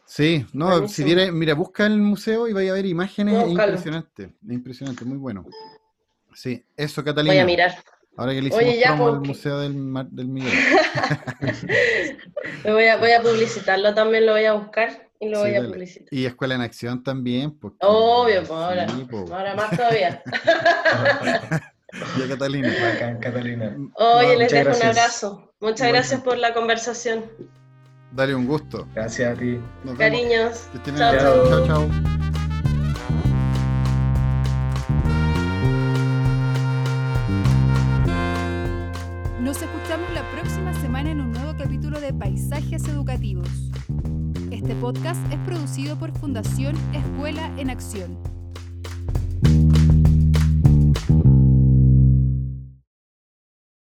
[0.07, 5.05] Sí, no, si viera, mira, busca el museo y vaya a ver imágenes impresionantes, impresionante,
[5.05, 5.45] muy bueno.
[6.35, 7.35] Sí, eso Catalina.
[7.35, 7.75] Voy a mirar.
[8.17, 9.75] Ahora que le hicimos promo al Museo del,
[10.13, 10.53] del Miguel.
[12.65, 15.04] voy, a, voy a publicitarlo también, lo voy a buscar.
[15.21, 16.09] Y lo voy a publicitar.
[16.11, 17.57] Y Escuela en Acción también.
[17.59, 18.87] Porque, Obvio, pues ahora,
[19.31, 20.23] ahora más todavía.
[22.19, 22.73] ya Catalina.
[23.21, 23.77] Catalina.
[23.95, 25.55] Oye, les dejo un abrazo.
[25.61, 27.25] Muchas gracias por la conversación.
[28.13, 28.87] Dale un gusto.
[28.95, 29.59] Gracias a ti.
[29.99, 30.69] Cariños.
[30.85, 31.67] chao, chao.
[31.67, 32.24] chao.
[44.85, 48.19] Podcast es producido por Fundación Escuela en Acción